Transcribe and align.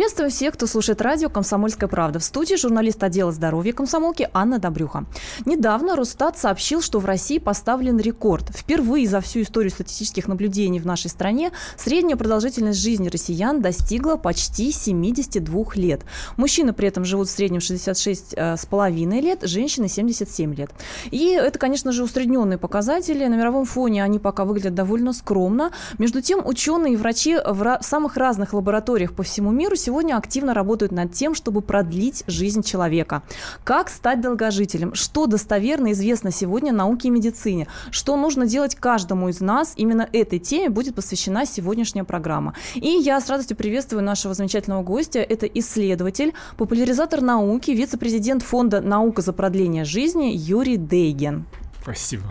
Приветствую 0.00 0.30
всех, 0.30 0.54
кто 0.54 0.66
слушает 0.66 1.02
радио 1.02 1.28
«Комсомольская 1.28 1.86
правда». 1.86 2.20
В 2.20 2.24
студии 2.24 2.54
журналист 2.54 3.04
отдела 3.04 3.32
здоровья 3.32 3.74
комсомолки 3.74 4.30
Анна 4.32 4.58
Добрюха. 4.58 5.04
Недавно 5.44 5.94
Росстат 5.94 6.38
сообщил, 6.38 6.80
что 6.80 7.00
в 7.00 7.04
России 7.04 7.36
поставлен 7.36 7.98
рекорд. 7.98 8.48
Впервые 8.48 9.06
за 9.06 9.20
всю 9.20 9.42
историю 9.42 9.70
статистических 9.70 10.26
наблюдений 10.26 10.80
в 10.80 10.86
нашей 10.86 11.10
стране 11.10 11.52
средняя 11.76 12.16
продолжительность 12.16 12.78
жизни 12.78 13.10
россиян 13.10 13.60
достигла 13.60 14.16
почти 14.16 14.72
72 14.72 15.64
лет. 15.74 16.00
Мужчины 16.38 16.72
при 16.72 16.88
этом 16.88 17.04
живут 17.04 17.28
в 17.28 17.32
среднем 17.32 17.60
66 17.60 18.34
э, 18.38 18.56
лет, 19.20 19.42
женщины 19.42 19.86
77 19.86 20.54
лет. 20.54 20.70
И 21.10 21.32
это, 21.32 21.58
конечно 21.58 21.92
же, 21.92 22.04
усредненные 22.04 22.56
показатели. 22.56 23.26
На 23.26 23.34
мировом 23.34 23.66
фоне 23.66 24.02
они 24.02 24.18
пока 24.18 24.46
выглядят 24.46 24.74
довольно 24.74 25.12
скромно. 25.12 25.72
Между 25.98 26.22
тем, 26.22 26.40
ученые 26.46 26.94
и 26.94 26.96
врачи 26.96 27.36
в 27.36 27.80
самых 27.82 28.16
разных 28.16 28.54
лабораториях 28.54 29.12
по 29.12 29.22
всему 29.22 29.50
миру 29.50 29.76
сегодня 29.76 29.89
активно 30.16 30.54
работают 30.54 30.92
над 30.92 31.12
тем, 31.12 31.34
чтобы 31.34 31.60
продлить 31.60 32.24
жизнь 32.26 32.62
человека. 32.62 33.22
Как 33.64 33.88
стать 33.88 34.20
долгожителем? 34.20 34.94
Что 34.94 35.26
достоверно 35.26 35.92
известно 35.92 36.30
сегодня 36.30 36.72
науке 36.72 37.08
и 37.08 37.10
медицине? 37.10 37.66
Что 37.90 38.16
нужно 38.16 38.46
делать 38.46 38.74
каждому 38.74 39.28
из 39.28 39.40
нас? 39.40 39.74
Именно 39.76 40.08
этой 40.12 40.38
теме 40.38 40.70
будет 40.70 40.94
посвящена 40.94 41.46
сегодняшняя 41.46 42.04
программа. 42.04 42.54
И 42.74 42.88
я 42.88 43.20
с 43.20 43.28
радостью 43.28 43.56
приветствую 43.56 44.02
нашего 44.02 44.34
замечательного 44.34 44.82
гостя. 44.82 45.20
Это 45.20 45.46
исследователь, 45.46 46.34
популяризатор 46.56 47.20
науки, 47.20 47.70
вице-президент 47.70 48.42
фонда 48.42 48.80
«Наука 48.80 49.22
за 49.22 49.32
продление 49.32 49.84
жизни» 49.84 50.32
Юрий 50.34 50.76
Дейген. 50.76 51.46
Спасибо. 51.82 52.24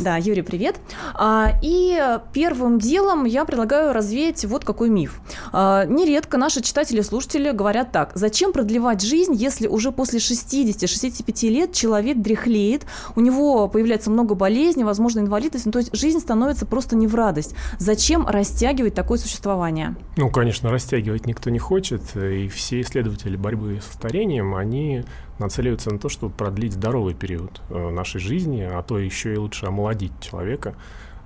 Да, 0.00 0.16
Юрий, 0.16 0.42
привет. 0.42 0.76
А, 1.14 1.52
и 1.62 2.18
первым 2.32 2.78
делом 2.78 3.24
я 3.24 3.44
предлагаю 3.44 3.92
развеять 3.92 4.44
вот 4.44 4.64
какой 4.64 4.88
миф. 4.88 5.20
А, 5.52 5.84
нередко 5.84 6.38
наши 6.38 6.62
читатели 6.62 7.00
и 7.00 7.02
слушатели 7.02 7.50
говорят 7.50 7.92
так. 7.92 8.12
Зачем 8.14 8.52
продлевать 8.52 9.02
жизнь, 9.02 9.34
если 9.34 9.66
уже 9.66 9.92
после 9.92 10.18
60-65 10.18 11.48
лет 11.48 11.72
человек 11.72 12.18
дряхлеет, 12.18 12.86
у 13.14 13.20
него 13.20 13.68
появляется 13.68 14.10
много 14.10 14.34
болезней, 14.34 14.84
возможно, 14.84 15.20
инвалидность, 15.20 15.66
ну, 15.66 15.72
то 15.72 15.78
есть 15.78 15.94
жизнь 15.94 16.20
становится 16.20 16.64
просто 16.66 16.96
не 16.96 17.06
в 17.06 17.14
радость. 17.14 17.54
Зачем 17.78 18.26
растягивать 18.26 18.94
такое 18.94 19.18
существование? 19.18 19.94
Ну, 20.16 20.30
конечно, 20.30 20.70
растягивать 20.70 21.26
никто 21.26 21.50
не 21.50 21.58
хочет, 21.58 22.02
и 22.16 22.48
все 22.48 22.80
исследователи 22.80 23.36
борьбы 23.36 23.80
со 23.86 23.92
старением, 23.92 24.54
они 24.54 25.04
нацеливаются 25.38 25.90
на 25.90 25.98
то, 25.98 26.08
чтобы 26.08 26.34
продлить 26.34 26.72
здоровый 26.72 27.14
период 27.14 27.60
э, 27.70 27.90
нашей 27.90 28.20
жизни, 28.20 28.62
а 28.62 28.82
то 28.82 28.98
еще 28.98 29.34
и 29.34 29.36
лучше 29.36 29.66
омолодить 29.66 30.12
человека, 30.20 30.74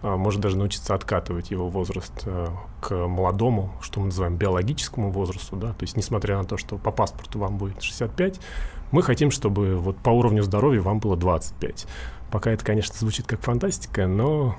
а, 0.03 0.17
может 0.17 0.41
даже 0.41 0.57
научиться 0.57 0.95
откатывать 0.95 1.51
его 1.51 1.69
возраст 1.69 2.13
э, 2.25 2.49
к 2.81 2.95
молодому, 3.07 3.73
что 3.83 4.01
мы 4.01 4.07
называем 4.07 4.37
биологическому 4.37 5.11
возрасту, 5.11 5.57
да, 5.57 5.73
то 5.75 5.83
есть 5.83 5.97
несмотря 5.97 6.39
на 6.39 6.45
то, 6.45 6.57
что 6.57 6.79
по 6.79 6.91
паспорту 6.91 7.39
вам 7.39 7.59
будет 7.59 7.83
65, 7.83 8.41
мы 8.93 9.03
хотим, 9.03 9.31
чтобы 9.31 9.77
вот 9.77 9.99
по 9.99 10.11
уровню 10.11 10.43
здоровья 10.43 10.81
вам 10.81 11.01
было 11.01 11.17
25. 11.17 11.87
Пока 12.31 12.51
это, 12.51 12.65
конечно, 12.65 12.95
звучит 12.97 13.27
как 13.27 13.41
фантастика, 13.41 14.07
но 14.07 14.57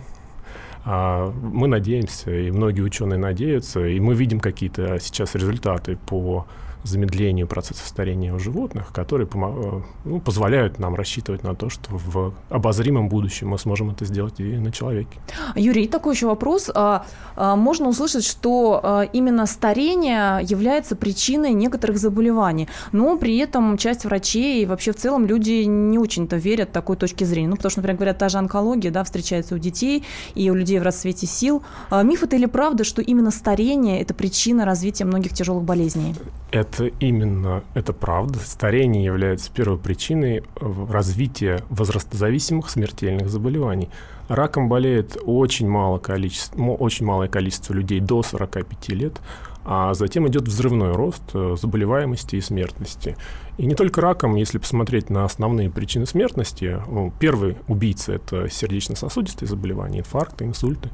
а, 0.85 1.31
мы 1.31 1.67
надеемся, 1.67 2.31
и 2.31 2.51
многие 2.51 2.81
ученые 2.81 3.17
надеются, 3.17 3.85
и 3.85 3.99
мы 3.99 4.13
видим 4.13 4.39
какие-то 4.39 4.99
сейчас 4.99 5.33
результаты 5.33 5.97
по 5.97 6.45
замедлению 6.83 7.47
процесса 7.47 7.87
старения 7.87 8.33
у 8.33 8.39
животных, 8.39 8.91
которые 8.91 9.27
э, 9.27 9.81
ну, 10.05 10.19
позволяют 10.19 10.79
нам 10.79 10.95
рассчитывать 10.95 11.43
на 11.43 11.55
то, 11.55 11.69
что 11.69 11.89
в 11.91 12.33
обозримом 12.49 13.09
будущем 13.09 13.49
мы 13.49 13.59
сможем 13.59 13.91
это 13.91 14.05
сделать 14.05 14.39
и 14.39 14.57
на 14.57 14.71
человеке. 14.71 15.19
Юрий, 15.55 15.87
такой 15.87 16.15
еще 16.15 16.27
вопрос. 16.27 16.69
А, 16.73 17.05
а, 17.35 17.55
можно 17.55 17.89
услышать, 17.89 18.25
что 18.25 18.79
а, 18.81 19.01
именно 19.03 19.45
старение 19.45 20.39
является 20.43 20.95
причиной 20.95 21.53
некоторых 21.53 21.97
заболеваний, 21.97 22.67
но 22.91 23.17
при 23.17 23.37
этом 23.37 23.77
часть 23.77 24.05
врачей 24.05 24.63
и 24.63 24.65
вообще 24.65 24.91
в 24.91 24.95
целом 24.95 25.25
люди 25.25 25.63
не 25.63 25.99
очень-то 25.99 26.37
верят 26.37 26.71
такой 26.71 26.95
точке 26.97 27.25
зрения. 27.25 27.49
Ну, 27.49 27.55
потому 27.55 27.71
что, 27.71 27.79
например, 27.79 27.97
говорят, 27.97 28.17
та 28.17 28.29
же 28.29 28.37
онкология 28.37 28.91
да, 28.91 29.03
встречается 29.03 29.55
у 29.55 29.57
детей 29.57 30.03
и 30.35 30.49
у 30.49 30.55
людей 30.55 30.79
в 30.79 30.83
расцвете 30.83 31.27
сил. 31.27 31.63
Миф 31.91 32.23
это 32.23 32.35
или 32.35 32.45
правда, 32.45 32.83
что 32.83 33.01
именно 33.01 33.31
старение– 33.31 34.01
это 34.01 34.13
причина 34.13 34.65
развития 34.65 35.05
многих 35.05 35.33
тяжелых 35.33 35.63
болезней? 35.63 36.15
Это 36.51 36.70
именно, 36.79 37.63
это 37.73 37.93
правда. 37.93 38.39
Старение 38.39 39.03
является 39.03 39.51
первой 39.51 39.77
причиной 39.77 40.43
развития 40.59 41.63
возрастозависимых 41.69 42.69
смертельных 42.69 43.29
заболеваний. 43.29 43.89
Раком 44.27 44.69
болеет 44.69 45.17
очень, 45.25 45.67
мало 45.67 45.97
количество, 45.99 46.61
очень 46.61 47.05
малое 47.05 47.27
количество 47.27 47.73
людей 47.73 47.99
до 47.99 48.23
45 48.23 48.89
лет, 48.89 49.19
а 49.65 49.93
затем 49.93 50.27
идет 50.27 50.43
взрывной 50.43 50.93
рост 50.93 51.23
э, 51.33 51.55
заболеваемости 51.59 52.37
и 52.37 52.41
смертности. 52.41 53.17
И 53.57 53.65
не 53.65 53.75
только 53.75 54.01
раком, 54.01 54.35
если 54.35 54.57
посмотреть 54.57 55.09
на 55.09 55.25
основные 55.25 55.69
причины 55.69 56.05
смертности, 56.05 56.79
первый 57.19 57.57
убийца– 57.67 58.13
это 58.13 58.49
сердечно-сосудистые 58.49 59.47
заболевания, 59.47 59.99
инфаркты, 59.99 60.45
инсульты 60.45 60.89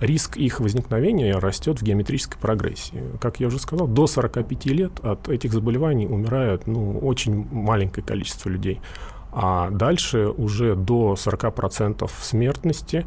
риск 0.00 0.36
их 0.36 0.60
возникновения 0.60 1.36
растет 1.38 1.80
в 1.80 1.82
геометрической 1.82 2.40
прогрессии. 2.40 3.02
Как 3.20 3.40
я 3.40 3.48
уже 3.48 3.58
сказал, 3.58 3.86
до 3.86 4.06
45 4.06 4.66
лет 4.66 4.92
от 5.02 5.28
этих 5.28 5.52
заболеваний 5.52 6.06
умирает 6.06 6.66
ну, 6.66 6.98
очень 6.98 7.46
маленькое 7.50 8.04
количество 8.06 8.48
людей. 8.48 8.80
А 9.32 9.70
дальше 9.70 10.28
уже 10.28 10.74
до 10.74 11.14
40% 11.14 12.08
смертности 12.20 13.06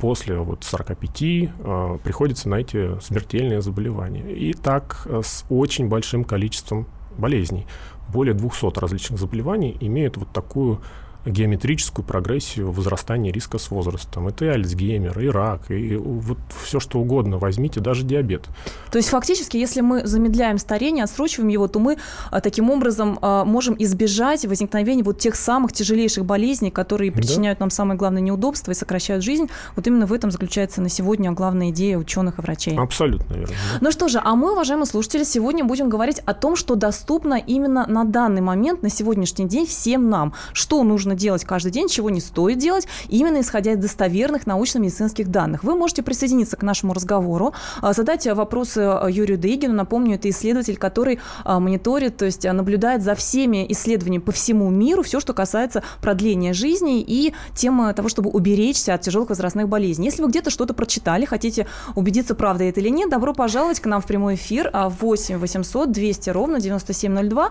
после 0.00 0.38
вот 0.38 0.64
45 0.64 1.22
э, 1.22 1.98
приходится 2.02 2.48
на 2.48 2.56
эти 2.56 3.00
смертельные 3.00 3.62
заболевания. 3.62 4.32
И 4.32 4.52
так 4.52 5.06
э, 5.06 5.22
с 5.24 5.44
очень 5.48 5.88
большим 5.88 6.24
количеством 6.24 6.86
болезней. 7.16 7.66
Более 8.12 8.34
200 8.34 8.78
различных 8.78 9.18
заболеваний 9.18 9.76
имеют 9.80 10.16
вот 10.16 10.32
такую 10.32 10.80
геометрическую 11.28 12.04
прогрессию 12.04 12.70
возрастания 12.70 13.32
риска 13.32 13.58
с 13.58 13.70
возрастом. 13.70 14.28
Это 14.28 14.46
и 14.46 14.48
Альцгеймер, 14.48 15.18
и 15.20 15.28
рак, 15.28 15.70
и 15.70 15.96
вот 15.96 16.38
все 16.64 16.80
что 16.80 16.98
угодно 16.98 17.38
возьмите, 17.38 17.80
даже 17.80 18.04
диабет. 18.04 18.46
То 18.90 18.98
есть 18.98 19.08
фактически, 19.08 19.56
если 19.56 19.80
мы 19.80 20.06
замедляем 20.06 20.58
старение, 20.58 21.04
отсрочиваем 21.04 21.48
его, 21.48 21.68
то 21.68 21.78
мы 21.78 21.98
а, 22.30 22.40
таким 22.40 22.70
образом 22.70 23.18
а, 23.20 23.44
можем 23.44 23.76
избежать 23.78 24.44
возникновения 24.44 25.02
вот 25.02 25.18
тех 25.18 25.34
самых 25.34 25.72
тяжелейших 25.72 26.24
болезней, 26.24 26.70
которые 26.70 27.12
причиняют 27.12 27.58
да. 27.58 27.64
нам 27.64 27.70
самое 27.70 27.98
главное 27.98 28.22
неудобство 28.22 28.72
и 28.72 28.74
сокращают 28.74 29.24
жизнь. 29.24 29.48
Вот 29.76 29.86
именно 29.86 30.06
в 30.06 30.12
этом 30.12 30.30
заключается 30.30 30.80
на 30.80 30.88
сегодня 30.88 31.32
главная 31.32 31.70
идея 31.70 31.98
ученых 31.98 32.38
и 32.38 32.42
врачей. 32.42 32.76
Абсолютно 32.76 33.34
верно. 33.34 33.54
Да. 33.72 33.78
Ну 33.80 33.92
что 33.92 34.08
же, 34.08 34.20
а 34.22 34.34
мы, 34.34 34.52
уважаемые 34.52 34.86
слушатели, 34.86 35.24
сегодня 35.24 35.64
будем 35.64 35.88
говорить 35.88 36.20
о 36.20 36.34
том, 36.34 36.56
что 36.56 36.74
доступно 36.74 37.34
именно 37.34 37.86
на 37.86 38.04
данный 38.04 38.40
момент, 38.40 38.82
на 38.82 38.90
сегодняшний 38.90 39.46
день 39.46 39.66
всем 39.66 40.08
нам. 40.08 40.32
Что 40.52 40.82
нужно 40.82 41.14
делать 41.18 41.44
каждый 41.44 41.70
день, 41.70 41.88
чего 41.88 42.10
не 42.10 42.20
стоит 42.20 42.58
делать, 42.58 42.86
именно 43.08 43.40
исходя 43.40 43.72
из 43.72 43.78
достоверных 43.78 44.46
научно-медицинских 44.46 45.28
данных. 45.30 45.64
Вы 45.64 45.74
можете 45.74 46.02
присоединиться 46.02 46.56
к 46.56 46.62
нашему 46.62 46.94
разговору, 46.94 47.52
а, 47.82 47.92
задать 47.92 48.26
вопросы 48.26 48.78
а, 48.78 49.08
Юрию 49.08 49.38
Дейгину. 49.38 49.74
Напомню, 49.74 50.14
это 50.14 50.30
исследователь, 50.30 50.76
который 50.76 51.20
а, 51.44 51.60
мониторит, 51.60 52.16
то 52.16 52.24
есть 52.24 52.44
наблюдает 52.44 53.02
за 53.02 53.14
всеми 53.14 53.66
исследованиями 53.70 54.22
по 54.22 54.32
всему 54.32 54.70
миру, 54.70 55.02
все, 55.02 55.20
что 55.20 55.34
касается 55.34 55.82
продления 56.00 56.52
жизни 56.52 57.00
и 57.00 57.34
темы 57.54 57.92
того, 57.92 58.08
чтобы 58.08 58.30
уберечься 58.30 58.94
от 58.94 59.02
тяжелых 59.02 59.30
возрастных 59.30 59.68
болезней. 59.68 60.06
Если 60.06 60.22
вы 60.22 60.28
где-то 60.28 60.50
что-то 60.50 60.74
прочитали, 60.74 61.24
хотите 61.24 61.66
убедиться, 61.94 62.34
правда 62.34 62.64
это 62.64 62.80
или 62.80 62.88
нет, 62.88 63.10
добро 63.10 63.34
пожаловать 63.34 63.80
к 63.80 63.86
нам 63.86 64.00
в 64.00 64.06
прямой 64.06 64.34
эфир 64.34 64.70
8 64.72 65.38
800 65.38 65.90
200 65.90 66.30
ровно 66.30 66.60
9702. 66.60 67.50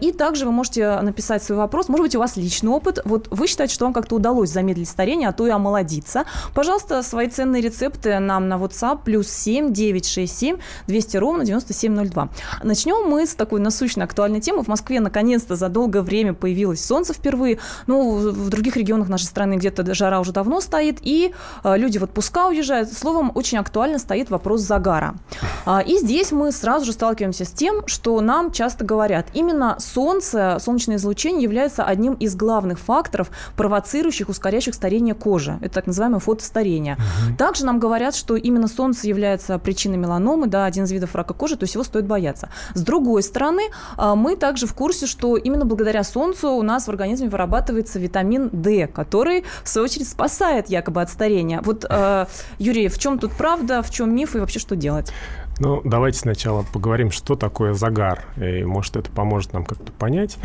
И 0.00 0.12
также 0.12 0.44
вы 0.44 0.52
можете 0.52 1.00
написать 1.00 1.42
свой 1.42 1.58
вопрос. 1.58 1.88
Может 1.88 2.06
быть, 2.06 2.16
у 2.16 2.18
вас 2.18 2.36
личный 2.36 2.70
опыт, 2.70 2.91
опыт. 2.92 3.04
Вот 3.04 3.28
вы 3.30 3.46
считаете, 3.46 3.74
что 3.74 3.84
вам 3.84 3.92
как-то 3.92 4.16
удалось 4.16 4.50
замедлить 4.50 4.88
старение, 4.88 5.28
а 5.28 5.32
то 5.32 5.46
и 5.46 5.50
омолодиться. 5.50 6.24
Пожалуйста, 6.54 7.02
свои 7.02 7.28
ценные 7.28 7.62
рецепты 7.62 8.18
нам 8.18 8.48
на 8.48 8.54
WhatsApp 8.54 9.00
плюс 9.04 9.28
7 9.28 9.72
967 9.72 10.58
200 10.86 11.16
ровно 11.16 11.44
9702. 11.44 12.28
Начнем 12.62 13.08
мы 13.08 13.26
с 13.26 13.34
такой 13.34 13.60
насущной 13.60 14.04
актуальной 14.04 14.40
темы. 14.40 14.62
В 14.62 14.68
Москве 14.68 15.00
наконец-то 15.00 15.56
за 15.56 15.68
долгое 15.68 16.02
время 16.02 16.34
появилось 16.34 16.84
солнце 16.84 17.14
впервые. 17.14 17.58
Ну, 17.86 18.16
в 18.16 18.48
других 18.48 18.76
регионах 18.76 19.08
нашей 19.08 19.24
страны 19.24 19.54
где-то 19.54 19.94
жара 19.94 20.20
уже 20.20 20.32
давно 20.32 20.60
стоит, 20.60 20.98
и 21.02 21.34
э, 21.64 21.76
люди 21.76 21.98
в 21.98 22.04
отпуска 22.04 22.48
уезжают. 22.48 22.92
Словом, 22.92 23.32
очень 23.34 23.58
актуально 23.58 23.98
стоит 23.98 24.30
вопрос 24.30 24.60
загара. 24.60 25.14
А, 25.64 25.80
и 25.80 25.98
здесь 25.98 26.32
мы 26.32 26.52
сразу 26.52 26.84
же 26.84 26.92
сталкиваемся 26.92 27.44
с 27.44 27.50
тем, 27.50 27.86
что 27.86 28.20
нам 28.20 28.52
часто 28.52 28.84
говорят, 28.84 29.26
именно 29.34 29.76
солнце, 29.78 30.58
солнечное 30.60 30.96
излучение 30.96 31.42
является 31.42 31.84
одним 31.84 32.14
из 32.14 32.34
главных 32.36 32.71
главных 32.72 32.78
факторов, 32.78 33.30
провоцирующих, 33.56 34.28
ускоряющих 34.28 34.74
старение 34.74 35.14
кожи. 35.14 35.58
Это 35.60 35.74
так 35.74 35.86
называемое 35.86 36.20
фотостарение. 36.20 36.94
Угу. 36.94 37.36
Также 37.36 37.64
нам 37.64 37.78
говорят, 37.78 38.14
что 38.14 38.36
именно 38.36 38.68
солнце 38.68 39.08
является 39.08 39.58
причиной 39.58 39.98
меланомы, 39.98 40.46
да, 40.46 40.66
один 40.66 40.84
из 40.84 40.92
видов 40.92 41.14
рака 41.14 41.34
кожи, 41.34 41.56
то 41.56 41.64
есть 41.64 41.74
его 41.74 41.84
стоит 41.84 42.06
бояться. 42.06 42.48
С 42.74 42.82
другой 42.82 43.22
стороны, 43.22 43.62
а, 43.96 44.14
мы 44.14 44.36
также 44.36 44.66
в 44.66 44.74
курсе, 44.74 45.06
что 45.06 45.36
именно 45.36 45.64
благодаря 45.64 46.04
солнцу 46.04 46.50
у 46.50 46.62
нас 46.62 46.86
в 46.86 46.90
организме 46.90 47.28
вырабатывается 47.28 47.98
витамин 47.98 48.50
D, 48.52 48.86
который, 48.86 49.44
в 49.64 49.68
свою 49.68 49.84
очередь, 49.84 50.08
спасает 50.08 50.68
якобы 50.68 51.02
от 51.02 51.10
старения. 51.10 51.60
Вот, 51.64 51.84
а, 51.88 52.26
Юрий, 52.58 52.88
в 52.88 52.98
чем 52.98 53.18
тут 53.18 53.32
правда, 53.32 53.82
в 53.82 53.90
чем 53.90 54.14
миф 54.14 54.36
и 54.36 54.38
вообще 54.38 54.58
что 54.58 54.76
делать? 54.76 55.12
Ну, 55.58 55.82
давайте 55.84 56.18
сначала 56.18 56.64
поговорим, 56.72 57.10
что 57.10 57.36
такое 57.36 57.74
загар. 57.74 58.24
И, 58.36 58.64
может, 58.64 58.96
это 58.96 59.10
поможет 59.10 59.52
нам 59.52 59.64
как-то 59.64 59.92
понять, 59.92 60.38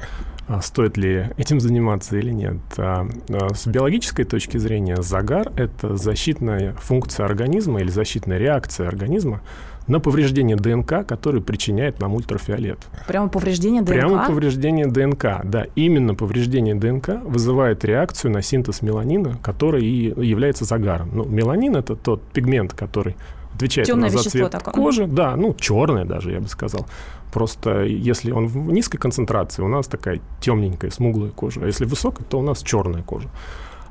стоит 0.62 0.98
ли 0.98 1.28
этим 1.38 1.60
заниматься 1.60 2.18
или 2.18 2.32
нет. 2.32 2.58
А, 2.78 3.08
а, 3.30 3.54
с 3.54 3.68
биологической 3.68 4.24
точки 4.24 4.58
зрения 4.58 5.02
загар– 5.02 5.52
это 5.58 5.98
защитная 5.98 6.74
функция 6.74 7.26
организма 7.26 7.82
или 7.82 7.90
защитная 7.90 8.38
реакция 8.38 8.88
организма 8.88 9.42
на 9.88 10.00
повреждение 10.00 10.58
ДНК, 10.58 11.06
который 11.06 11.42
причиняет 11.42 12.00
нам 12.00 12.14
ультрафиолет. 12.14 12.80
Прямо 13.08 13.30
повреждение 13.30 13.82
ДНК? 13.82 13.94
Прямо 13.94 14.28
повреждение 14.28 14.86
ДНК, 14.86 15.42
да. 15.44 15.66
Именно 15.76 16.14
повреждение 16.14 16.76
ДНК 16.76 17.22
вызывает 17.24 17.86
реакцию 17.86 18.32
на 18.32 18.42
синтез 18.42 18.82
меланина, 18.82 19.38
который 19.42 19.86
и 19.86 20.14
является 20.26 20.66
загаром. 20.66 21.10
Ну, 21.14 21.26
меланин– 21.26 21.76
это 21.78 21.96
тот 21.96 22.22
пигмент, 22.32 22.74
который 22.74 23.16
отвечает 23.56 23.88
Темное 23.88 24.10
за 24.10 24.30
цвет 24.30 24.52
такое. 24.52 24.74
кожи. 24.74 25.08
Да, 25.08 25.36
ну, 25.36 25.56
черное 25.60 26.06
даже, 26.06 26.32
я 26.32 26.40
бы 26.40 26.48
сказал. 26.48 26.86
Просто 27.32 27.84
если 27.84 28.32
он 28.32 28.48
в 28.48 28.72
низкой 28.72 28.98
концентрации, 28.98 29.62
у 29.62 29.68
нас 29.68 29.88
такая 29.88 30.22
темненькая, 30.40 30.92
смуглая 30.92 31.32
кожа. 31.32 31.62
А 31.64 31.66
если 31.66 31.86
высокая, 31.86 32.26
то 32.26 32.40
у 32.40 32.42
нас 32.42 32.62
черная 32.64 33.04
кожа. 33.04 33.30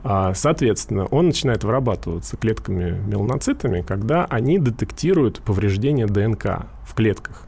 А, 0.02 0.34
соответственно, 0.34 1.06
он 1.06 1.26
начинает 1.26 1.64
вырабатываться 1.64 2.36
клетками 2.36 2.96
меланоцитами, 3.06 3.82
когда 3.82 4.24
они 4.26 4.58
детектируют 4.58 5.40
повреждение 5.40 6.06
ДНК 6.06 6.66
в 6.84 6.94
клетках. 6.94 7.45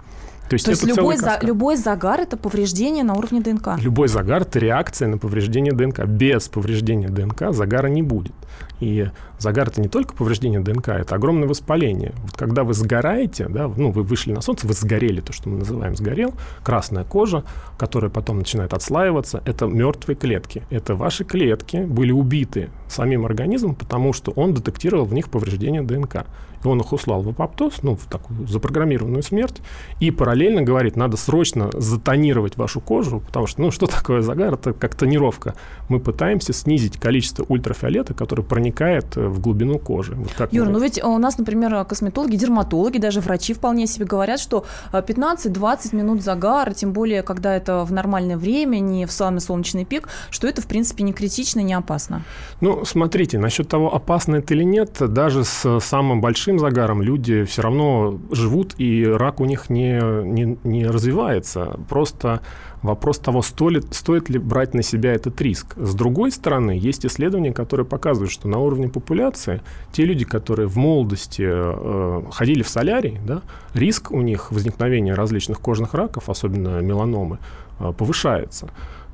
То 0.49 0.55
есть, 0.55 0.65
То 0.65 0.71
есть 0.71 0.85
любой, 0.85 1.17
за, 1.17 1.39
любой 1.43 1.77
загар– 1.77 2.21
это 2.23 2.37
повреждение 2.37 3.05
на 3.05 3.15
уровне 3.15 3.41
ДНК? 3.41 3.79
Любой 3.79 4.09
загар– 4.09 4.43
это 4.43 4.59
реакция 4.59 5.09
на 5.09 5.19
повреждение 5.19 5.73
ДНК. 5.73 6.07
Без 6.07 6.49
повреждения 6.49 7.09
ДНК 7.09 7.53
загара 7.53 7.89
не 7.89 8.03
будет. 8.03 8.33
И 8.81 9.09
загар– 9.39 9.69
это 9.69 9.81
не 9.81 9.89
только 9.89 10.15
повреждение 10.15 10.61
ДНК, 10.61 10.89
это 10.89 11.17
огромное 11.17 11.49
воспаление. 11.49 12.13
Вот 12.23 12.37
когда 12.37 12.65
вы 12.65 12.75
сгораете, 12.75 13.49
да, 13.49 13.69
ну, 13.69 13.91
вы 13.91 14.03
вышли 14.03 14.33
на 14.33 14.41
солнце, 14.41 14.67
вы 14.67 14.73
сгорели, 14.73 15.21
то, 15.21 15.33
что 15.33 15.49
мы 15.49 15.59
называем 15.59 15.97
сгорел, 15.97 16.33
красная 16.63 17.05
кожа, 17.05 17.45
которая 17.77 18.11
потом 18.11 18.39
начинает 18.39 18.73
отслаиваться, 18.73 19.43
это 19.45 19.67
мертвые 19.67 20.17
клетки. 20.17 20.63
Это 20.71 20.95
ваши 20.95 21.25
клетки 21.25 21.79
были 21.79 22.13
убиты 22.13 22.71
самим 22.89 23.27
организмом, 23.27 23.75
потому 23.75 24.13
что 24.13 24.31
он 24.33 24.55
детектировал 24.55 25.05
в 25.05 25.13
них 25.13 25.29
повреждение 25.29 25.83
ДНК. 25.83 26.27
И 26.65 26.69
он 26.69 26.81
их 26.81 26.93
услал 26.93 27.23
в 27.23 27.29
апоптоз, 27.29 27.83
ну, 27.83 27.97
в 27.97 28.05
такую 28.07 28.47
запрограммированную 28.47 29.23
смерть, 29.23 29.61
и 30.01 30.11
параллельно 30.11 30.63
говорит, 30.63 30.97
надо 30.97 31.17
срочно 31.17 31.71
затонировать 31.73 32.57
вашу 32.57 32.81
кожу, 32.81 33.21
потому 33.21 33.47
что, 33.47 33.61
ну, 33.61 33.71
что 33.71 33.87
такое 33.87 34.23
загар? 34.23 34.55
Это 34.55 34.73
как 34.73 34.95
тонировка. 34.95 35.55
Мы 35.89 36.01
пытаемся 36.01 36.53
снизить 36.53 36.99
количество 36.99 37.45
ультрафиолета, 37.49 38.15
который 38.15 38.45
проникает 38.45 39.17
э, 39.17 39.29
в 39.29 39.41
глубину 39.41 39.79
кожи. 39.79 40.15
Вот 40.15 40.31
так 40.37 40.53
Юр, 40.53 40.69
ну 40.69 40.79
ведь 40.79 41.03
у 41.03 41.19
нас, 41.19 41.39
например, 41.39 41.85
косметологи, 41.85 42.37
дерматологи, 42.37 42.99
даже 42.99 43.21
врачи 43.21 43.55
вполне 43.55 43.87
себе 43.87 44.07
говорят, 44.07 44.41
что 44.41 44.65
15-20 44.93 45.47
э, 45.93 45.97
минут 45.97 46.23
загара, 46.23 46.73
тем 46.73 46.93
более, 46.93 47.23
когда 47.23 47.57
это 47.57 47.85
в 47.85 47.93
нормальное 47.93 48.37
время, 48.37 48.79
не 48.79 49.07
в 49.07 49.13
самый 49.13 49.41
солнечный 49.41 49.85
пик, 49.85 50.09
что 50.31 50.47
это, 50.47 50.63
в 50.63 50.67
принципе, 50.67 51.05
не 51.05 51.13
критично, 51.13 51.61
не 51.61 51.75
опасно. 51.75 52.23
Ну, 52.61 52.85
смотрите, 52.85 53.39
насчет 53.39 53.69
того, 53.69 53.95
опасно 53.95 54.37
это 54.37 54.55
или 54.55 54.65
нет, 54.65 54.97
даже 55.01 55.45
с 55.45 55.81
самым 55.81 56.21
большим 56.21 56.48
загаром 56.57 57.03
люди 57.03 57.45
все 57.45 57.63
равно 57.63 58.19
живут, 58.31 58.75
и 58.79 59.05
рак 59.05 59.41
у 59.41 59.45
них 59.45 59.69
не, 59.69 60.01
не, 60.25 60.57
не 60.65 60.87
развивается. 60.87 61.79
Просто 61.89 62.41
Вопрос 62.83 63.19
того, 63.19 63.43
стоит, 63.43 63.93
стоит 63.93 64.29
ли 64.29 64.39
брать 64.39 64.73
на 64.73 64.83
себя 64.83 65.13
этот 65.13 65.41
риск. 65.41 65.75
С 65.77 65.95
другой 65.95 66.31
стороны, 66.31 66.71
есть 66.71 67.05
исследования, 67.05 67.53
которые 67.53 67.85
показывают, 67.85 68.31
что 68.31 68.47
на 68.47 68.59
уровне 68.59 68.89
популяции 68.89 69.63
те 69.93 70.05
люди, 70.05 70.25
которые 70.25 70.69
в 70.69 70.77
молодости 70.77 71.45
э, 71.45 72.23
ходили 72.31 72.63
в 72.63 72.69
солярий, 72.69 73.19
да, 73.27 73.43
риск 73.75 74.13
у 74.13 74.21
них 74.21 74.53
возникновения 74.53 75.15
различных 75.15 75.59
кожных 75.59 75.95
раков, 75.95 76.31
особенно 76.31 76.81
меланомы, 76.81 77.39
э, 77.81 77.93
повышается. 77.93 78.69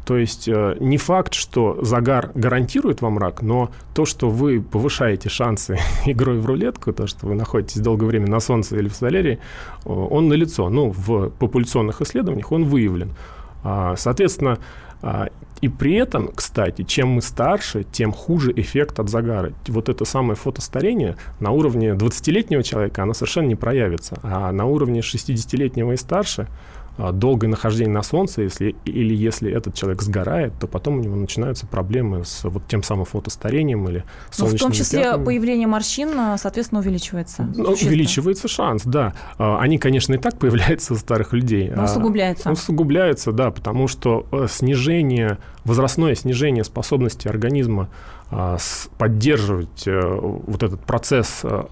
То 0.05 0.19
есть 0.19 0.49
э, 0.49 0.77
не 0.81 0.99
факт, 0.99 1.35
что 1.35 1.79
загар 1.83 2.31
гарантирует 2.35 3.01
вам 3.01 3.19
рак, 3.19 3.43
но 3.43 3.71
то, 3.95 4.05
что 4.05 4.29
вы 4.29 4.61
повышаете 4.61 5.29
шансы 5.29 5.79
игрой 6.07 6.39
в 6.39 6.47
рулетку, 6.47 6.93
то, 6.93 7.07
что 7.07 7.27
вы 7.27 7.35
находитесь 7.35 7.81
долгое 7.81 8.07
время 8.07 8.29
на 8.29 8.41
солнце 8.41 8.77
или 8.77 8.89
в 8.89 8.95
солярии, 8.95 9.39
э, 9.85 9.89
он 9.89 10.29
налицо. 10.29 10.69
Ну, 10.69 10.93
в 10.95 11.31
популяционных 11.31 12.03
исследованиях 12.03 12.53
он 12.53 12.65
выявлен. 12.65 13.13
А, 13.63 13.97
соответственно, 13.97 14.59
а, 15.01 15.29
и 15.63 15.69
при 15.69 15.95
этом, 15.95 16.29
кстати, 16.35 16.83
чем 16.83 17.09
мы 17.09 17.23
старше, 17.23 17.85
тем 17.91 18.13
хуже 18.13 18.53
эффект 18.55 19.01
от 19.01 19.09
загара. 19.09 19.53
Вот 19.69 19.89
это 19.89 20.05
самое 20.05 20.37
фотостарение 20.37 21.17
на 21.41 21.51
уровне 21.51 21.93
20-летнего 21.93 22.63
человека, 22.63 23.03
оно 23.03 23.15
совершенно 23.15 23.47
не 23.47 23.55
проявится. 23.55 24.19
А 24.23 24.53
на 24.53 24.67
уровне 24.67 25.01
60-летнего 25.01 25.93
и 25.93 25.97
старше– 25.97 26.47
долгое 26.99 27.49
нахождение 27.49 27.93
на 27.93 28.03
солнце, 28.03 28.43
если, 28.43 28.77
или 28.85 29.15
если 29.15 29.51
этот 29.51 29.75
человек 29.75 30.03
сгорает, 30.03 30.53
то 30.61 30.67
потом 30.67 30.99
у 30.99 31.01
него 31.01 31.17
начинаются 31.17 31.67
проблемы 31.67 32.25
с 32.25 32.45
вот 32.45 32.67
тем 32.69 32.83
самым 32.83 33.05
фотостарением 33.05 33.89
или 33.89 34.05
солнечными 34.31 34.53
Ну, 34.53 34.57
в 34.57 34.61
том 34.61 34.73
числе 34.73 35.03
пятнами. 35.03 35.25
появление 35.25 35.67
морщин, 35.67 36.11
а, 36.19 36.39
соответственно, 36.39 36.81
увеличивается. 36.81 37.49
Ну, 37.55 37.71
увеличивается 37.71 38.49
шанс, 38.49 38.83
да. 38.85 39.15
А, 39.39 39.59
они, 39.59 39.79
конечно, 39.79 40.15
и 40.15 40.19
так 40.19 40.39
появляются 40.39 40.95
у 40.95 40.97
старых 40.97 41.33
людей. 41.33 41.71
Но 41.75 41.85
усугубляются. 41.85 42.51
Усугубляются, 42.51 43.33
да, 43.33 43.51
потому 43.51 43.89
что 43.89 44.27
э, 44.31 44.47
снижение, 44.49 45.39
возрастное 45.65 46.15
снижение 46.15 46.65
способности 46.65 47.27
организма 47.29 47.85
а, 47.85 48.14
поддерживать 48.99 49.87
э, 49.87 50.01
вот 50.03 50.63
этот 50.63 50.81
процесс 50.81 51.41
э, 51.45 51.63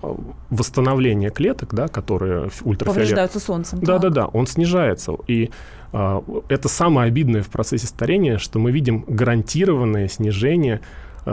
восстановления 0.50 1.30
клеток, 1.30 1.74
да, 1.74 1.88
которые 1.88 2.50
ультрафиолет... 2.62 2.84
Повреждаются 2.84 3.40
солнцем. 3.40 3.80
Да-да-да, 3.80 4.26
он 4.26 4.46
снижается. 4.46 5.14
И 5.26 5.50
а, 5.92 6.22
это 6.48 6.68
самое 6.68 7.08
обидное 7.08 7.42
в 7.42 7.48
процессе 7.48 7.86
старения, 7.86 8.38
что 8.38 8.58
мы 8.58 8.70
видим 8.70 9.04
гарантированное 9.06 10.08
снижение 10.08 10.80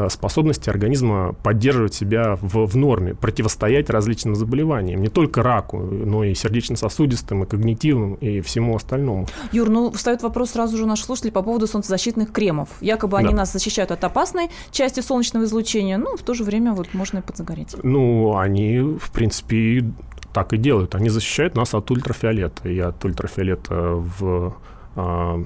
способности 0.09 0.69
организма 0.69 1.33
поддерживать 1.43 1.93
себя 1.93 2.37
в, 2.41 2.65
в 2.65 2.75
норме, 2.75 3.15
противостоять 3.15 3.89
различным 3.89 4.35
заболеваниям, 4.35 5.01
не 5.01 5.09
только 5.09 5.43
раку, 5.43 5.79
но 5.79 6.23
и 6.23 6.33
сердечно-сосудистым, 6.33 7.43
и 7.43 7.47
когнитивным, 7.47 8.15
и 8.15 8.41
всему 8.41 8.75
остальному. 8.75 9.27
Юр, 9.51 9.69
ну 9.69 9.91
встает 9.91 10.21
вопрос 10.21 10.51
сразу 10.51 10.77
же 10.77 10.83
у 10.83 10.87
наших 10.87 11.05
слушателей 11.05 11.31
по 11.31 11.41
поводу 11.41 11.67
солнцезащитных 11.67 12.31
кремов. 12.31 12.69
Якобы 12.81 13.17
они 13.17 13.29
да. 13.29 13.37
нас 13.37 13.53
защищают 13.53 13.91
от 13.91 14.03
опасной 14.03 14.49
части 14.71 14.99
солнечного 14.99 15.45
излучения, 15.45 15.97
но 15.97 16.15
в 16.17 16.21
то 16.21 16.33
же 16.33 16.43
время 16.43 16.73
вот 16.73 16.93
можно 16.93 17.19
и 17.19 17.21
подзагореть. 17.21 17.75
Ну, 17.83 18.37
они, 18.37 18.79
в 18.79 19.11
принципе, 19.11 19.85
так 20.33 20.53
и 20.53 20.57
делают. 20.57 20.95
Они 20.95 21.09
защищают 21.09 21.55
нас 21.55 21.73
от 21.73 21.89
ультрафиолета 21.91 22.69
и 22.69 22.79
от 22.79 23.03
ультрафиолета 23.03 23.95
в 24.19 24.53
а, 24.99 25.43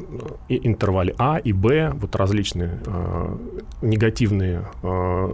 интервале 0.50 1.14
А 1.18 1.38
и 1.38 1.54
Б, 1.54 1.92
вот 1.96 2.16
различные 2.16 2.80
э, 2.86 3.36
негативные, 3.82 4.66
э, 4.82 5.34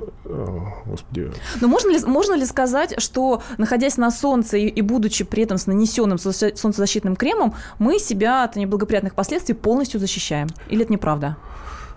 господи. 0.86 1.32
Но 1.62 1.68
можно 1.68 1.92
ли, 1.92 2.00
можно 2.06 2.34
ли 2.34 2.46
сказать, 2.46 3.02
что 3.02 3.42
находясь 3.58 3.98
на 3.98 4.12
солнце 4.12 4.58
и, 4.58 4.68
и 4.68 4.82
будучи 4.82 5.24
при 5.24 5.44
этом 5.44 5.58
с 5.58 5.68
нанесенным 5.68 6.18
солнцезащитным 6.18 7.16
кремом, 7.16 7.54
мы 7.80 8.00
себя 8.00 8.44
от 8.44 8.56
неблагоприятных 8.56 9.14
последствий 9.16 9.56
полностью 9.56 10.00
защищаем? 10.00 10.48
Или 10.68 10.84
это 10.84 10.92
неправда? 10.92 11.38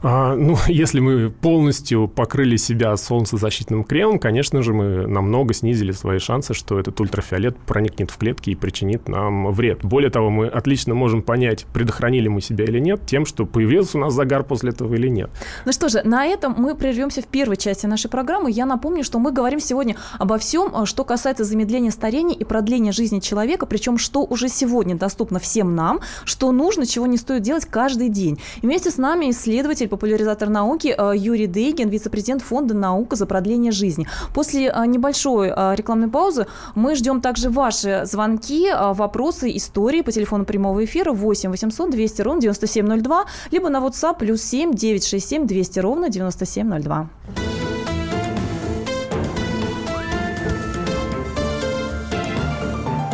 А, 0.02 0.34
ну, 0.34 0.56
если 0.66 1.00
мы 1.00 1.30
полностью 1.30 2.08
покрыли 2.08 2.56
себя 2.56 2.96
солнцезащитным 2.96 3.84
кремом, 3.84 4.18
конечно 4.18 4.62
же, 4.62 4.72
мы 4.72 5.06
намного 5.06 5.54
снизили 5.54 5.92
свои 5.92 6.18
шансы, 6.18 6.54
что 6.54 6.78
этот 6.78 7.00
ультрафиолет 7.00 7.56
проникнет 7.56 8.10
в 8.10 8.18
клетки 8.18 8.50
и 8.50 8.54
причинит 8.54 9.08
нам 9.08 9.52
вред. 9.52 9.84
Более 9.84 10.10
того, 10.10 10.30
мы 10.30 10.48
отлично 10.48 10.94
можем 10.94 11.22
понять, 11.22 11.66
предохранили 11.72 12.28
мы 12.28 12.40
себя 12.40 12.64
или 12.64 12.80
нет, 12.80 13.02
тем, 13.06 13.26
что 13.26 13.46
появился 13.46 13.98
у 13.98 14.00
нас 14.00 14.12
загар 14.14 14.42
после 14.42 14.70
этого 14.70 14.94
или 14.94 15.08
нет. 15.08 15.30
Ну 15.64 15.72
что 15.72 15.88
же, 15.88 16.02
на 16.04 16.26
этом 16.26 16.54
мы 16.56 16.74
прервемся 16.74 17.22
в 17.22 17.26
первой 17.26 17.56
части 17.56 17.86
нашей 17.86 18.10
программы. 18.10 18.50
Я 18.50 18.66
напомню, 18.66 19.04
что 19.04 19.18
мы 19.18 19.30
говорим 19.32 19.60
сегодня 19.60 19.96
обо 20.18 20.38
всем, 20.38 20.72
э, 20.74 20.86
что 20.86 21.04
касается 21.04 21.44
замедления 21.44 21.90
старения 21.90 22.34
и 22.34 22.44
продления 22.44 22.92
жизни 22.92 23.20
человека, 23.20 23.66
причем 23.66 23.98
что 23.98 24.24
уже 24.24 24.48
сегодня 24.48 24.96
доступно 24.96 25.38
всем 25.38 25.76
нам, 25.76 26.00
что 26.24 26.50
нужно, 26.50 26.86
чего 26.86 27.06
не 27.06 27.16
стоит 27.16 27.42
делать 27.42 27.66
каждый 27.66 28.08
день. 28.08 28.40
И 28.62 28.66
вместе 28.66 28.90
с 28.90 28.96
нами 28.96 29.30
исследователь 29.30 29.88
популяризатор 29.92 30.48
науки 30.48 30.94
э, 30.96 31.12
Юрий 31.14 31.46
Дейгин, 31.46 31.90
вице-президент 31.90 32.40
фонда 32.42 32.72
«Наука 32.72 33.14
за 33.14 33.26
продление 33.26 33.72
жизни». 33.72 34.06
После 34.34 34.72
э, 34.74 34.86
небольшой 34.86 35.52
э, 35.54 35.74
рекламной 35.76 36.08
паузы 36.08 36.46
мы 36.74 36.94
ждем 36.94 37.20
также 37.20 37.50
ваши 37.50 38.02
звонки, 38.04 38.70
вопросы, 38.72 39.54
истории 39.54 40.00
по 40.00 40.10
телефону 40.10 40.46
прямого 40.46 40.82
эфира 40.82 41.12
8 41.12 41.50
800 41.50 41.90
200 41.90 42.22
ровно 42.22 42.40
9702, 42.40 43.24
либо 43.50 43.68
на 43.68 43.80
WhatsApp 43.80 44.18
плюс 44.18 44.42
7 44.42 44.72
967 44.72 45.46
200 45.46 45.78
ровно 45.80 46.08
9702. 46.08 47.10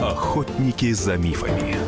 Охотники 0.01 0.93
за 0.93 1.17
мифами. 1.17 1.88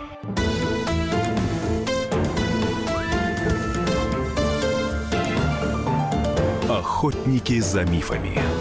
Охотники 7.01 7.59
за 7.61 7.83
мифами. 7.83 8.60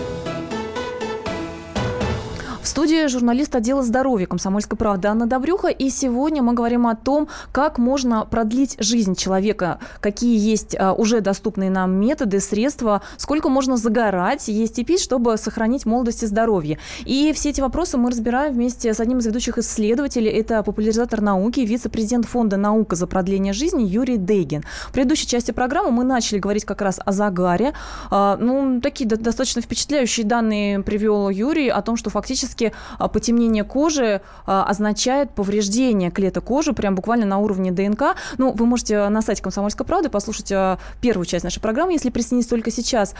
Студии 2.70 3.08
журналист 3.08 3.56
отдела 3.56 3.82
здоровья 3.82 4.26
комсомольской 4.26 4.78
правды 4.78 5.08
Анна 5.08 5.26
Добрюха. 5.26 5.66
И 5.66 5.90
сегодня 5.90 6.40
мы 6.40 6.52
говорим 6.52 6.86
о 6.86 6.94
том, 6.94 7.26
как 7.50 7.78
можно 7.78 8.24
продлить 8.24 8.76
жизнь 8.78 9.16
человека, 9.16 9.80
какие 9.98 10.38
есть 10.38 10.76
а, 10.78 10.92
уже 10.92 11.20
доступные 11.20 11.68
нам 11.68 11.98
методы, 11.98 12.38
средства, 12.38 13.02
сколько 13.16 13.48
можно 13.48 13.76
загорать, 13.76 14.46
есть 14.46 14.78
и 14.78 14.84
пить, 14.84 15.00
чтобы 15.00 15.36
сохранить 15.36 15.84
молодость 15.84 16.22
и 16.22 16.26
здоровье. 16.26 16.78
И 17.04 17.32
все 17.34 17.50
эти 17.50 17.60
вопросы 17.60 17.96
мы 17.96 18.08
разбираем 18.08 18.54
вместе 18.54 18.94
с 18.94 19.00
одним 19.00 19.18
из 19.18 19.26
ведущих 19.26 19.58
исследователей. 19.58 20.30
Это 20.30 20.62
популяризатор 20.62 21.20
науки, 21.20 21.58
вице-президент 21.58 22.26
фонда 22.26 22.56
«Наука 22.56 22.94
за 22.94 23.08
продление 23.08 23.52
жизни» 23.52 23.82
Юрий 23.82 24.16
Дейгин. 24.16 24.62
В 24.86 24.92
предыдущей 24.92 25.26
части 25.26 25.50
программы 25.50 25.90
мы 25.90 26.04
начали 26.04 26.38
говорить 26.38 26.64
как 26.64 26.82
раз 26.82 27.00
о 27.04 27.10
загаре. 27.10 27.72
А, 28.12 28.36
ну, 28.36 28.80
такие 28.80 29.10
достаточно 29.10 29.60
впечатляющие 29.60 30.24
данные 30.24 30.84
привел 30.84 31.30
Юрий 31.30 31.68
о 31.68 31.82
том, 31.82 31.96
что 31.96 32.10
фактически 32.10 32.59
фактически 32.60 32.72
а, 32.98 33.08
потемнение 33.08 33.64
кожи 33.64 34.20
а, 34.46 34.64
означает 34.64 35.30
повреждение 35.30 36.10
клеток 36.10 36.44
кожи, 36.44 36.72
прям 36.72 36.94
буквально 36.94 37.26
на 37.26 37.38
уровне 37.38 37.70
ДНК. 37.70 38.16
Ну, 38.38 38.52
вы 38.52 38.66
можете 38.66 39.08
на 39.08 39.22
сайте 39.22 39.42
«Комсомольской 39.42 39.86
правды» 39.86 40.08
послушать 40.08 40.52
а, 40.52 40.78
первую 41.00 41.26
часть 41.26 41.44
нашей 41.44 41.60
программы, 41.60 41.92
если 41.92 42.10
присоединитесь 42.10 42.48
только 42.48 42.70
сейчас. 42.70 43.14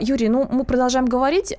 Юрий, 0.00 0.28
ну, 0.28 0.46
мы 0.50 0.64
продолжаем 0.64 1.06
говорить. 1.06 1.56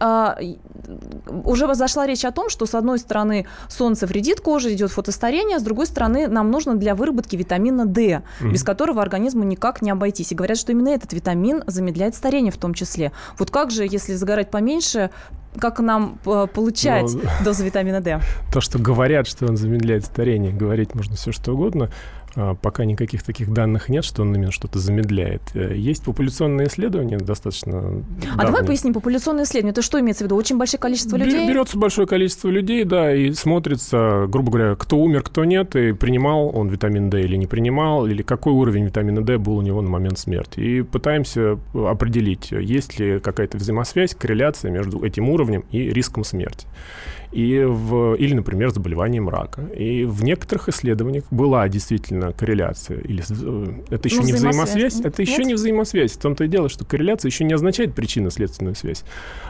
Уже 1.44 1.76
зашла 1.76 2.08
речь 2.08 2.26
о 2.26 2.32
том, 2.32 2.50
что, 2.50 2.66
с 2.66 2.76
одной 2.76 3.00
стороны, 3.00 3.46
солнце 3.68 4.06
вредит 4.08 4.42
коже, 4.42 4.74
идет 4.74 4.92
фотостарение, 4.92 5.60
с 5.60 5.64
другой 5.64 5.86
стороны, 5.86 6.28
нам 6.28 6.52
нужно 6.52 6.76
для 6.76 6.96
выработки 6.96 7.36
витамина 7.36 7.86
D, 7.86 8.02
mm-hmm. 8.02 8.52
без 8.52 8.64
которого 8.64 9.02
организму 9.02 9.44
никак 9.44 9.82
не 9.82 9.92
обойтись. 9.92 10.32
И 10.32 10.36
говорят, 10.36 10.58
что 10.58 10.72
именно 10.72 10.90
этот 10.90 11.14
витамин 11.14 11.64
замедляет 11.68 12.16
старение 12.16 12.52
в 12.52 12.58
том 12.58 12.74
числе. 12.74 13.12
Вот 13.38 13.52
как 13.52 13.72
же, 13.72 13.86
если 13.90 14.14
загорать 14.14 14.50
поменьше, 14.50 15.10
как 15.58 15.80
нам 15.80 16.20
э, 16.26 16.48
получать 16.54 17.14
ну, 17.14 17.22
дозу 17.44 17.64
витамина 17.64 18.02
D? 18.02 18.22
То, 18.52 18.62
что 18.62 18.80
говорят, 18.80 19.28
что 19.28 19.46
он 19.46 19.58
замедляет 19.58 20.06
старение, 20.06 20.52
говорить 20.52 20.96
можно 20.96 21.16
все 21.16 21.32
что 21.32 21.54
угодно. 21.54 21.90
А, 22.40 22.54
пока 22.54 22.86
никаких 22.86 23.24
таких 23.24 23.52
данных 23.52 23.90
нет, 23.90 24.06
что 24.06 24.22
он 24.22 24.36
именно 24.36 24.52
что-то 24.52 24.78
замедляет. 24.78 25.42
Э, 25.56 25.74
есть 25.76 26.04
популяционные 26.04 26.68
исследования 26.68 27.18
достаточно. 27.18 28.04
А 28.38 28.46
давай 28.46 28.64
поясним, 28.64 28.94
популяционные 28.94 29.46
исследования, 29.46 29.72
это 29.72 29.82
что 29.82 30.00
имеется 30.00 30.24
в 30.24 30.28
виду? 30.28 30.36
Очень 30.36 30.60
большое 30.60 30.80
количество 30.80 31.18
людей? 31.18 31.48
Берется 31.48 31.80
большое 31.80 32.08
количество 32.08 32.50
людей, 32.50 32.84
да, 32.84 33.12
и 33.12 33.34
смотрится, 33.34 34.28
грубо 34.28 34.52
говоря, 34.52 34.76
кто 34.76 35.00
умер, 35.00 35.24
кто 35.24 35.46
нет, 35.46 35.76
и 35.76 35.94
принимал 35.94 36.56
он 36.56 36.68
витамин 36.68 37.10
D 37.10 37.24
или 37.24 37.38
не 37.38 37.48
принимал, 37.48 38.06
или 38.06 38.22
какой 38.22 38.54
уровень 38.54 38.86
витамина 38.86 39.24
D 39.24 39.40
был 39.40 39.58
у 39.58 39.62
него 39.64 39.82
на 39.82 39.90
момент 39.90 40.20
смерти. 40.20 40.60
И 40.60 40.82
пытаемся 40.84 41.58
определить, 41.74 42.52
есть 42.52 43.00
ли 43.00 43.20
какая-то 43.20 43.58
взаимосвязь, 43.58 44.14
корреляция 44.14 44.70
между 44.70 45.04
этим 45.04 45.28
уровнем 45.30 45.66
и 45.72 45.90
риском 45.90 46.24
смерти 46.24 46.68
и 47.32 47.64
в, 47.64 48.16
или, 48.16 48.34
например, 48.34 48.70
заболеванием 48.70 49.30
рака. 49.30 49.62
И 49.62 50.06
в 50.06 50.24
некоторых 50.24 50.70
исследованиях 50.70 51.26
была 51.30 51.68
действительно 51.68 52.34
корреляция. 52.34 53.00
Или, 53.00 53.24
э, 53.30 53.82
это 53.90 54.08
еще 54.08 54.22
ну, 54.22 54.28
не 54.28 54.34
взаимосвязь, 54.34 55.02
это 55.02 55.22
еще 55.22 55.44
не 55.44 55.54
взаимосвязь. 55.54 56.14
В 56.14 56.18
том-то 56.20 56.46
и 56.46 56.48
дело, 56.48 56.70
что 56.70 56.86
корреляция 56.86 57.30
еще 57.30 57.44
не 57.44 57.54
означает 57.54 57.96
причинно-следственную 57.96 58.76
связь. 58.76 59.04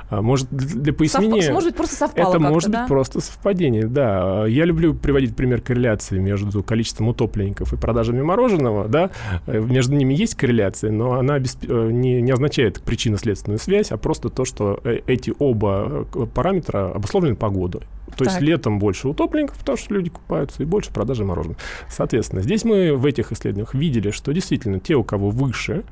А, 0.10 0.22
может, 0.22 0.48
для 0.50 0.94
пояснения... 0.94 1.42
Совп... 1.42 1.54
Может 1.54 1.70
быть, 1.70 1.78
просто 1.78 1.96
совпало 1.96 2.30
Это 2.30 2.40
может 2.40 2.72
да? 2.72 2.82
быть 2.82 2.88
просто 2.88 3.20
совпадение, 3.20 3.86
да. 3.86 4.46
Я 4.48 4.66
люблю 4.66 4.94
приводить 4.94 5.36
пример 5.36 5.62
корреляции 5.62 6.18
между 6.18 6.64
количеством 6.64 7.10
утопленников 7.10 7.74
и 7.74 7.78
продажами 7.78 8.22
мороженого, 8.22 8.88
да. 8.88 9.12
Э, 9.46 9.60
между 9.60 9.96
ними 9.96 10.14
есть 10.14 10.36
корреляция, 10.36 10.92
но 10.92 11.14
она 11.14 11.38
без... 11.40 11.58
Э, 11.62 11.90
не, 11.92 12.22
не 12.22 12.32
означает 12.32 12.82
причинно-следственную 12.82 13.60
связь, 13.60 13.92
а 13.92 13.98
просто 13.98 14.30
то, 14.30 14.46
что 14.46 14.82
эти 14.84 15.34
оба 15.38 16.06
параметра 16.34 16.92
обусловлены 16.92 17.36
погодой. 17.36 17.67
То 17.70 18.24
так. 18.24 18.28
есть 18.28 18.42
летом 18.42 18.80
больше 18.80 19.08
утопленников, 19.08 19.58
потому 19.58 19.78
что 19.78 19.94
люди 19.94 20.10
купаются, 20.10 20.64
и 20.64 20.66
больше 20.66 20.92
продажи 20.92 21.24
мороженого. 21.24 21.60
Соответственно, 21.90 22.42
здесь 22.42 22.64
мы 22.64 22.96
в 22.96 23.06
этих 23.06 23.32
исследованиях 23.32 23.74
видели, 23.74 24.12
что 24.12 24.34
действительно 24.34 24.80
те, 24.80 24.96
у 24.96 25.04
кого 25.04 25.30
выше 25.30 25.84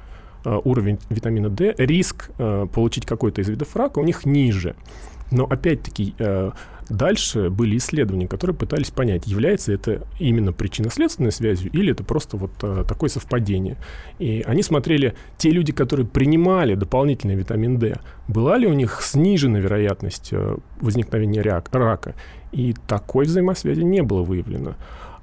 э, 0.44 0.60
уровень 0.64 1.00
витамина 1.10 1.50
D, 1.50 1.76
риск 1.78 2.32
э, 2.38 2.68
получить 2.74 3.06
какой-то 3.06 3.42
из 3.42 3.50
видов 3.50 3.76
рака 3.76 4.00
у 4.00 4.04
них 4.04 4.26
ниже. 4.26 4.76
Но 5.32 5.46
опять-таки 5.46 6.16
э, 6.18 6.52
Дальше 6.90 7.50
были 7.50 7.78
исследования, 7.78 8.28
которые 8.28 8.56
пытались 8.56 8.92
понять, 8.92 9.26
является 9.26 9.74
это 9.74 10.06
именно 10.20 10.54
причинно-следственной 10.54 11.32
связью 11.32 11.72
или 11.72 11.92
это 11.92 12.04
просто 12.04 12.38
вот 12.38 12.52
а, 12.62 12.84
такое 12.84 13.10
совпадение. 13.10 13.78
И 14.20 14.44
они 14.46 14.62
смотрели, 14.62 15.16
те 15.38 15.50
люди, 15.50 15.72
которые 15.72 16.06
принимали 16.06 16.76
дополнительный 16.76 17.36
витамин 17.36 17.80
D, 17.80 17.98
была 18.28 18.58
ли 18.58 18.68
у 18.68 18.74
них 18.74 19.00
снижена 19.02 19.60
вероятность 19.60 20.30
а, 20.32 20.58
возникновения 20.80 21.42
рака. 21.42 22.14
И 22.52 22.76
такой 22.88 23.26
взаимосвязи 23.26 23.82
не 23.82 24.04
было 24.04 24.22
выявлено. 24.22 24.76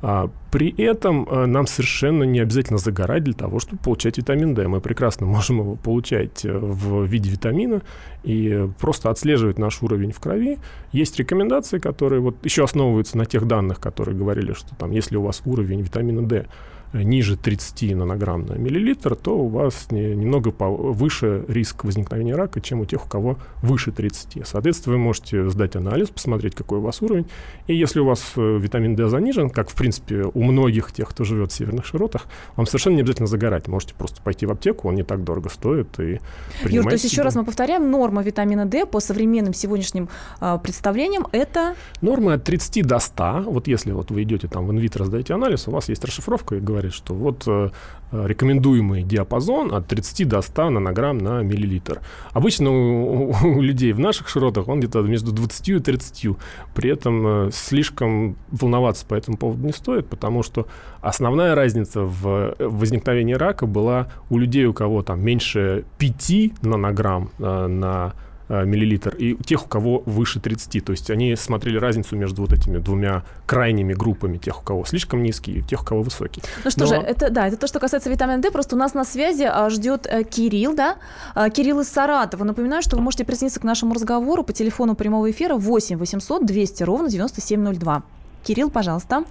А, 0.05 0.29
при 0.51 0.75
этом 0.83 1.29
а, 1.31 1.47
нам 1.47 1.69
совершенно 1.69 2.25
не 2.25 2.41
обязательно 2.41 2.79
загорать 2.79 3.23
для 3.23 3.35
того, 3.35 3.61
чтобы 3.61 3.81
получать 3.81 4.19
витамин 4.19 4.53
D. 4.53 4.67
Мы 4.67 4.81
прекрасно 4.81 5.27
можем 5.27 5.61
его 5.61 5.77
получать 5.77 6.45
э, 6.45 6.53
в 6.53 7.05
виде 7.05 7.31
витамина 7.31 7.83
и 8.25 8.69
просто 8.81 9.11
отслеживать 9.11 9.59
наш 9.59 9.81
уровень 9.81 10.11
в 10.11 10.19
крови. 10.19 10.59
Есть 10.91 11.19
рекомендации, 11.21 11.79
которые 11.79 12.21
вот 12.21 12.35
еще 12.45 12.65
основываются 12.65 13.17
на 13.17 13.27
тех 13.27 13.47
данных, 13.47 13.79
которые 13.79 14.17
говорили, 14.17 14.53
что 14.55 14.75
там, 14.75 14.91
если 14.91 15.17
у 15.17 15.23
вас 15.23 15.41
уровень 15.45 15.83
витамина 15.83 16.27
D 16.27 16.47
ниже 16.93 17.37
30 17.37 17.97
нанограмм 17.97 18.47
на 18.47 18.55
миллилитр, 18.55 19.17
то 19.17 19.39
у 19.39 19.49
вас 19.49 19.91
не, 19.91 20.15
немного 20.15 20.53
выше 20.59 21.45
риск 21.49 21.85
возникновения 21.85 22.35
рака, 22.35 22.61
чем 22.61 22.81
у 22.81 22.85
тех, 22.85 23.07
у 23.07 23.09
кого 23.09 23.39
выше 23.63 23.93
30. 23.93 24.47
Соответственно, 24.47 24.97
вы 24.97 25.03
можете 25.03 25.49
сдать 25.49 25.77
анализ, 25.77 26.09
посмотреть, 26.09 26.55
какой 26.55 26.79
у 26.79 26.83
вас 26.83 27.03
уровень. 27.03 27.27
И 27.67 27.75
если 27.75 28.01
у 28.01 28.05
вас 28.05 28.33
э, 28.37 28.59
витамин 28.59 28.95
D 28.95 29.09
занижен, 29.09 29.51
как, 29.51 29.71
в 29.71 29.75
принципе, 29.75 30.25
у 30.25 30.43
многих 30.43 30.93
тех, 30.93 31.09
кто 31.09 31.25
живет 31.25 31.53
в 31.53 31.55
северных 31.55 31.87
широтах, 31.87 32.27
вам 32.57 32.67
совершенно 32.67 32.95
не 32.95 33.01
обязательно 33.01 33.27
загорать. 33.27 33.69
Можете 33.69 33.95
просто 33.95 34.21
пойти 34.23 34.47
в 34.47 34.51
аптеку, 34.51 34.89
он 34.89 34.95
не 34.95 35.03
так 35.03 35.25
дорого 35.25 35.49
стоит. 35.49 35.99
И 36.01 36.21
Юр, 36.65 36.85
то 36.85 36.93
есть 36.93 37.05
еще 37.05 37.23
раз 37.23 37.35
мы 37.35 37.45
повторяем, 37.45 37.91
норма 37.91 38.23
витамина 38.23 38.67
D 38.67 38.87
по 38.87 39.01
современным 39.01 39.55
сегодняшним 39.55 40.09
э, 40.41 40.59
представлениям 40.63 41.27
это... 41.33 41.75
Норма 42.01 42.35
от 42.35 42.45
30 42.45 42.87
до 42.87 42.99
100. 42.99 43.45
Вот 43.47 43.69
если 43.69 43.93
вот 43.93 44.11
вы 44.11 44.23
идете 44.23 44.49
там 44.49 44.67
в 44.67 44.73
инвитро, 44.73 45.05
сдаете 45.05 45.35
анализ, 45.35 45.69
у 45.69 45.71
вас 45.71 45.89
есть 45.89 46.05
расшифровка 46.05 46.57
и 46.57 46.61
говорит, 46.61 46.82
говорит, 46.83 46.95
что 46.95 47.15
вот 47.15 47.45
э, 47.47 47.71
рекомендуемый 48.13 49.03
диапазон 49.03 49.75
от 49.75 49.87
30 49.87 50.29
до 50.29 50.43
100 50.43 50.71
нанограмм 50.71 51.19
на 51.19 51.43
миллилитр. 51.43 52.01
Обычно 52.33 52.71
у, 52.71 53.35
у 53.43 53.61
людей 53.61 53.93
в 53.93 53.99
наших 53.99 54.29
широтах 54.29 54.69
он 54.69 54.81
где-то 54.81 55.03
между 55.03 55.33
20 55.33 55.69
и 55.69 55.79
30. 55.79 56.37
При 56.75 56.91
этом 56.91 57.27
э, 57.27 57.51
слишком 57.53 58.37
волноваться 58.51 59.07
по 59.07 59.15
этому 59.15 59.37
поводу 59.37 59.67
не 59.67 59.73
стоит, 59.73 60.09
потому 60.09 60.43
что 60.43 60.67
основная 61.01 61.55
разница 61.55 62.03
в 62.03 62.55
возникновении 62.59 63.35
рака 63.35 63.67
была 63.67 64.09
у 64.31 64.39
людей, 64.39 64.67
у 64.67 64.75
кого 64.75 65.03
там 65.03 65.21
меньше 65.21 65.85
5 65.99 66.63
нанограмм 66.63 67.31
э, 67.39 67.67
на 67.67 68.13
э, 68.15 68.32
миллилитр, 68.53 69.15
и 69.15 69.35
тех, 69.37 69.65
у 69.65 69.69
кого 69.69 70.03
выше 70.07 70.41
30. 70.41 70.85
То 70.85 70.93
есть 70.93 71.11
они 71.11 71.35
смотрели 71.37 71.79
разницу 71.79 72.17
между 72.17 72.43
вот 72.43 72.53
этими 72.53 72.79
двумя 72.79 73.23
крайними 73.47 73.95
группами, 73.95 74.37
тех, 74.37 74.61
у 74.61 74.65
кого 74.65 74.85
слишком 74.85 75.23
низкий, 75.23 75.59
и 75.59 75.63
тех, 75.63 75.83
у 75.83 75.85
кого 75.85 76.03
высокий. 76.03 76.43
Ну 76.65 76.71
что 76.71 76.81
Но... 76.81 76.87
же, 76.87 76.95
это, 76.97 77.31
да, 77.31 77.49
это 77.49 77.57
то, 77.57 77.67
что 77.67 77.81
касается 77.81 78.11
витамина 78.11 78.43
D. 78.43 78.51
Просто 78.51 78.77
у 78.77 78.79
нас 78.79 78.95
на 78.95 79.05
связи 79.05 79.49
а, 79.51 79.71
ждет 79.71 80.07
а, 80.07 80.23
Кирилл, 80.25 80.75
да? 80.75 80.97
А, 81.35 81.51
Кирилл 81.51 81.81
из 81.81 81.89
Саратова. 81.89 82.45
Напоминаю, 82.45 82.83
что 82.83 82.97
вы 82.97 83.03
можете 83.03 83.25
присоединиться 83.25 83.61
к 83.61 83.65
нашему 83.65 83.95
разговору 83.95 84.43
по 84.43 84.53
телефону 84.53 84.95
прямого 84.95 85.31
эфира 85.31 85.55
8 85.55 85.97
800 85.97 86.45
200 86.45 86.83
ровно 86.83 87.09
9702. 87.09 88.03
Кирилл, 88.45 88.71
пожалуйста. 88.71 89.25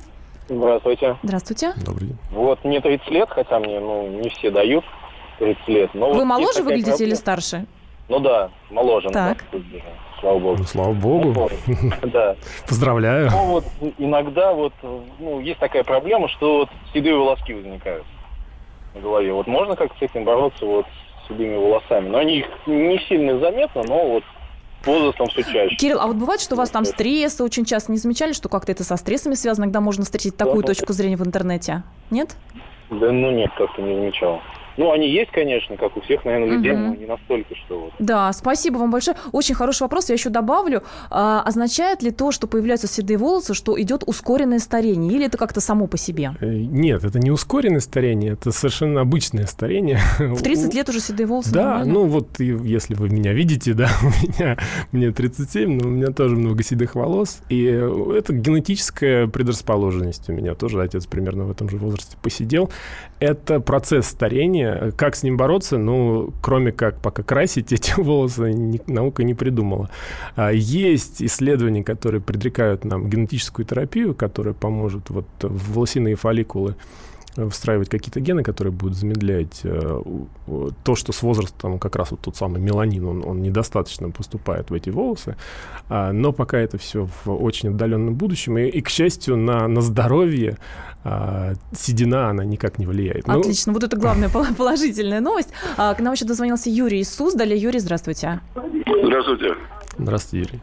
Здравствуйте. 0.49 1.17
Здравствуйте. 1.23 1.73
Добрый 1.85 2.07
день. 2.09 2.17
Вот 2.31 2.63
мне 2.63 2.81
30 2.81 3.09
лет, 3.09 3.29
хотя 3.29 3.59
мне 3.59 3.79
ну, 3.79 4.07
не 4.07 4.29
все 4.29 4.51
дают 4.51 4.83
30 5.39 5.67
лет. 5.67 5.89
Но 5.93 6.09
Вы 6.09 6.19
вот 6.19 6.25
моложе 6.25 6.63
выглядите 6.63 6.91
проблема. 6.91 7.07
или 7.07 7.15
старше? 7.15 7.65
Ну 8.09 8.19
да, 8.19 8.49
моложе. 8.69 9.09
Так. 9.09 9.43
Ну, 9.51 9.61
слава 10.19 10.39
богу. 10.39 10.57
Ну, 10.59 10.63
слава 10.65 10.93
богу. 10.93 11.49
Да. 12.03 12.35
Поздравляю. 12.67 13.29
Ну 13.31 13.45
вот 13.45 13.65
иногда 13.97 14.53
вот 14.53 14.73
ну, 15.19 15.39
есть 15.39 15.59
такая 15.59 15.83
проблема, 15.83 16.27
что 16.29 16.59
вот 16.59 16.69
седые 16.93 17.15
волоски 17.15 17.53
возникают 17.53 18.05
на 18.93 19.01
голове. 19.01 19.33
Вот 19.33 19.47
можно 19.47 19.75
как-то 19.75 19.97
с 19.99 20.01
этим 20.01 20.25
бороться 20.25 20.65
вот 20.65 20.85
с 21.23 21.27
седыми 21.27 21.55
волосами? 21.55 22.09
Но 22.09 22.17
они 22.19 22.45
не 22.65 22.99
сильно 23.07 23.39
заметно, 23.39 23.83
но 23.87 24.07
вот 24.07 24.23
возрастом 24.85 25.27
все 25.27 25.43
чаще. 25.43 25.75
Кирилл, 25.75 25.99
а 25.99 26.07
вот 26.07 26.15
бывает, 26.15 26.41
что 26.41 26.55
у 26.55 26.57
вас 26.57 26.69
там 26.69 26.85
стресс 26.85 27.39
очень 27.41 27.65
часто 27.65 27.91
не 27.91 27.97
замечали, 27.97 28.33
что 28.33 28.49
как-то 28.49 28.71
это 28.71 28.83
со 28.83 28.97
стрессами 28.97 29.35
связано, 29.35 29.67
когда 29.67 29.81
можно 29.81 30.03
встретить 30.03 30.37
такую 30.37 30.61
да, 30.61 30.67
точку 30.67 30.93
зрения 30.93 31.17
в 31.17 31.25
интернете? 31.25 31.83
Нет? 32.09 32.35
Да 32.89 33.11
ну 33.11 33.31
нет, 33.31 33.51
как-то 33.57 33.81
не 33.81 33.95
замечал. 33.95 34.41
Ну, 34.77 34.91
они 34.91 35.09
есть, 35.09 35.31
конечно, 35.31 35.77
как 35.77 35.97
у 35.97 36.01
всех, 36.01 36.25
наверное, 36.25 36.57
людей, 36.57 36.71
угу. 36.71 36.79
но 36.79 36.95
не 36.95 37.05
настолько, 37.05 37.55
что 37.55 37.79
вот. 37.79 37.93
Да, 37.99 38.31
спасибо 38.33 38.77
вам 38.77 38.91
большое. 38.91 39.17
Очень 39.31 39.55
хороший 39.55 39.83
вопрос. 39.83 40.09
Я 40.09 40.13
еще 40.13 40.29
добавлю. 40.29 40.83
А, 41.09 41.41
означает 41.41 42.01
ли 42.03 42.11
то, 42.11 42.31
что 42.31 42.47
появляются 42.47 42.87
седые 42.87 43.17
волосы, 43.17 43.53
что 43.53 43.79
идет 43.81 44.03
ускоренное 44.05 44.59
старение? 44.59 45.13
Или 45.13 45.25
это 45.25 45.37
как-то 45.37 45.61
само 45.61 45.87
по 45.87 45.97
себе? 45.97 46.31
Э, 46.39 46.47
нет, 46.47 47.03
это 47.03 47.19
не 47.19 47.31
ускоренное 47.31 47.79
старение, 47.79 48.33
это 48.33 48.51
совершенно 48.51 49.01
обычное 49.01 49.45
старение. 49.45 49.99
В 50.19 50.41
30 50.41 50.73
лет 50.73 50.89
уже 50.89 50.99
седые 50.99 51.27
волосы 51.27 51.51
Да, 51.51 51.63
нормально? 51.63 51.93
ну 51.93 52.05
вот 52.05 52.39
если 52.39 52.95
вы 52.95 53.09
меня 53.09 53.33
видите, 53.33 53.73
да, 53.73 53.89
у 54.01 54.05
меня, 54.07 54.57
мне 54.91 55.11
37, 55.11 55.81
но 55.81 55.87
у 55.87 55.91
меня 55.91 56.07
тоже 56.07 56.35
много 56.35 56.63
седых 56.63 56.95
волос. 56.95 57.41
И 57.49 57.63
это 57.63 58.33
генетическая 58.33 59.27
предрасположенность 59.27 60.29
у 60.29 60.33
меня. 60.33 60.55
Тоже 60.55 60.81
отец 60.81 61.05
примерно 61.05 61.45
в 61.45 61.51
этом 61.51 61.69
же 61.69 61.77
возрасте 61.77 62.17
посидел. 62.21 62.69
Это 63.19 63.59
процесс 63.59 64.07
старения, 64.07 64.60
как 64.95 65.15
с 65.15 65.23
ним 65.23 65.37
бороться? 65.37 65.77
Ну, 65.77 66.33
кроме 66.41 66.71
как 66.71 66.99
пока 66.99 67.23
красить 67.23 67.71
эти 67.73 67.99
волосы, 67.99 68.51
ни, 68.51 68.81
наука 68.87 69.23
не 69.23 69.33
придумала. 69.33 69.89
А, 70.35 70.51
есть 70.51 71.21
исследования, 71.21 71.83
которые 71.83 72.21
предрекают 72.21 72.85
нам 72.85 73.09
генетическую 73.09 73.65
терапию, 73.65 74.15
которая 74.15 74.53
поможет 74.53 75.09
вот 75.09 75.25
волосяные 75.41 76.15
фолликулы 76.15 76.75
встраивать 77.49 77.89
какие-то 77.89 78.19
гены, 78.19 78.43
которые 78.43 78.73
будут 78.73 78.97
замедлять 78.97 79.61
э, 79.63 80.01
то, 80.83 80.95
что 80.95 81.11
с 81.11 81.21
возрастом 81.21 81.79
как 81.79 81.95
раз 81.95 82.11
вот 82.11 82.21
тот 82.21 82.35
самый 82.35 82.61
меланин, 82.61 83.05
он, 83.05 83.23
он 83.25 83.41
недостаточно 83.41 84.09
поступает 84.09 84.69
в 84.69 84.73
эти 84.73 84.89
волосы. 84.89 85.35
А, 85.89 86.11
но 86.11 86.31
пока 86.31 86.57
это 86.57 86.77
все 86.77 87.07
в 87.23 87.31
очень 87.31 87.69
отдаленном 87.69 88.15
будущем. 88.15 88.57
И, 88.57 88.67
и 88.67 88.81
к 88.81 88.89
счастью, 88.89 89.37
на, 89.37 89.67
на 89.67 89.81
здоровье 89.81 90.57
а, 91.03 91.53
седина, 91.73 92.29
она 92.29 92.43
никак 92.43 92.77
не 92.79 92.85
влияет. 92.85 93.27
Ну, 93.27 93.39
Отлично, 93.39 93.71
ну, 93.71 93.79
вот 93.79 93.83
это 93.83 93.97
главная 93.97 94.29
положительная 94.29 95.21
новость. 95.21 95.49
А, 95.77 95.93
к 95.93 95.99
нам 95.99 96.13
еще 96.13 96.25
дозвонился 96.25 96.69
Юрий 96.69 96.99
из 96.99 97.13
Суздаля. 97.13 97.55
Юрий, 97.55 97.79
здравствуйте. 97.79 98.41
Здравствуйте. 99.03 99.55
Здравствуйте, 99.97 100.49
Юрий. 100.49 100.61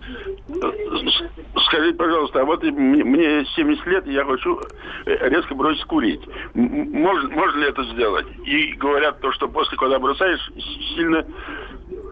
Скажите, 1.67 1.97
пожалуйста, 1.97 2.40
а 2.40 2.45
вот 2.45 2.62
мне 2.62 3.45
70 3.57 3.87
лет, 3.87 4.07
и 4.07 4.12
я 4.12 4.25
хочу 4.25 4.61
э, 5.07 5.28
резко 5.28 5.55
бросить 5.55 5.85
курить. 5.85 6.21
Можно, 6.55 7.28
можно 7.31 7.59
ли 7.59 7.69
это 7.69 7.85
сделать? 7.93 8.26
И 8.45 8.73
говорят 8.75 9.21
то, 9.21 9.33
что 9.33 9.49
после, 9.49 9.76
когда 9.76 9.99
бросаешь, 9.99 10.40
сильно 10.97 11.26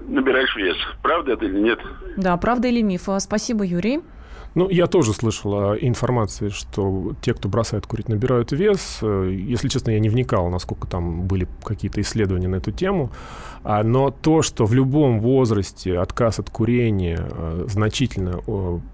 набираешь 0.09 0.55
вес. 0.57 0.77
Правда 1.03 1.33
это 1.33 1.45
или 1.45 1.61
нет? 1.61 1.81
Да, 2.17 2.37
правда 2.37 2.69
или 2.69 2.83
миф. 2.83 3.09
Спасибо, 3.19 3.65
Юрий. 3.65 4.01
Ну, 4.57 4.71
я 4.71 4.87
тоже 4.87 5.13
слышал 5.13 5.75
информации, 5.75 6.49
что 6.49 7.13
те, 7.21 7.35
кто 7.35 7.47
бросает 7.47 7.87
курить, 7.87 8.09
набирают 8.09 8.53
вес. 8.53 9.01
Э, 9.03 9.31
если 9.31 9.69
честно, 9.69 9.91
я 9.91 10.01
не 10.01 10.09
вникал, 10.09 10.49
насколько 10.49 10.87
там 10.89 11.27
были 11.27 11.47
какие-то 11.63 12.01
исследования 12.01 12.49
на 12.49 12.57
эту 12.57 12.73
тему. 12.73 13.11
А, 13.65 13.83
но 13.83 14.11
то, 14.11 14.41
что 14.41 14.65
в 14.65 14.73
любом 14.73 15.21
возрасте 15.21 15.99
отказ 15.99 16.39
от 16.39 16.49
курения 16.49 17.19
э, 17.21 17.67
значительно 17.69 18.41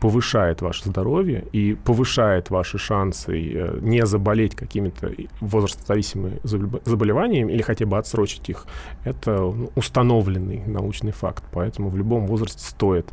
повышает 0.00 0.62
ваше 0.62 0.88
здоровье 0.88 1.44
и 1.52 1.74
повышает 1.74 2.50
ваши 2.50 2.78
шансы 2.78 3.52
э, 3.54 3.78
не 3.82 4.04
заболеть 4.04 4.56
какими-то 4.56 5.12
возрастозависимыми 5.40 6.40
заболеваниями 6.42 7.52
или 7.52 7.62
хотя 7.62 7.86
бы 7.86 7.98
отсрочить 7.98 8.48
их, 8.48 8.66
это 9.04 9.38
ну, 9.38 9.70
установленный 9.76 10.64
научный 10.66 11.12
факт. 11.12 11.44
Поэтому 11.52 11.88
в 11.88 11.96
любом 11.96 12.26
возрасте 12.26 12.64
стоит 12.64 13.06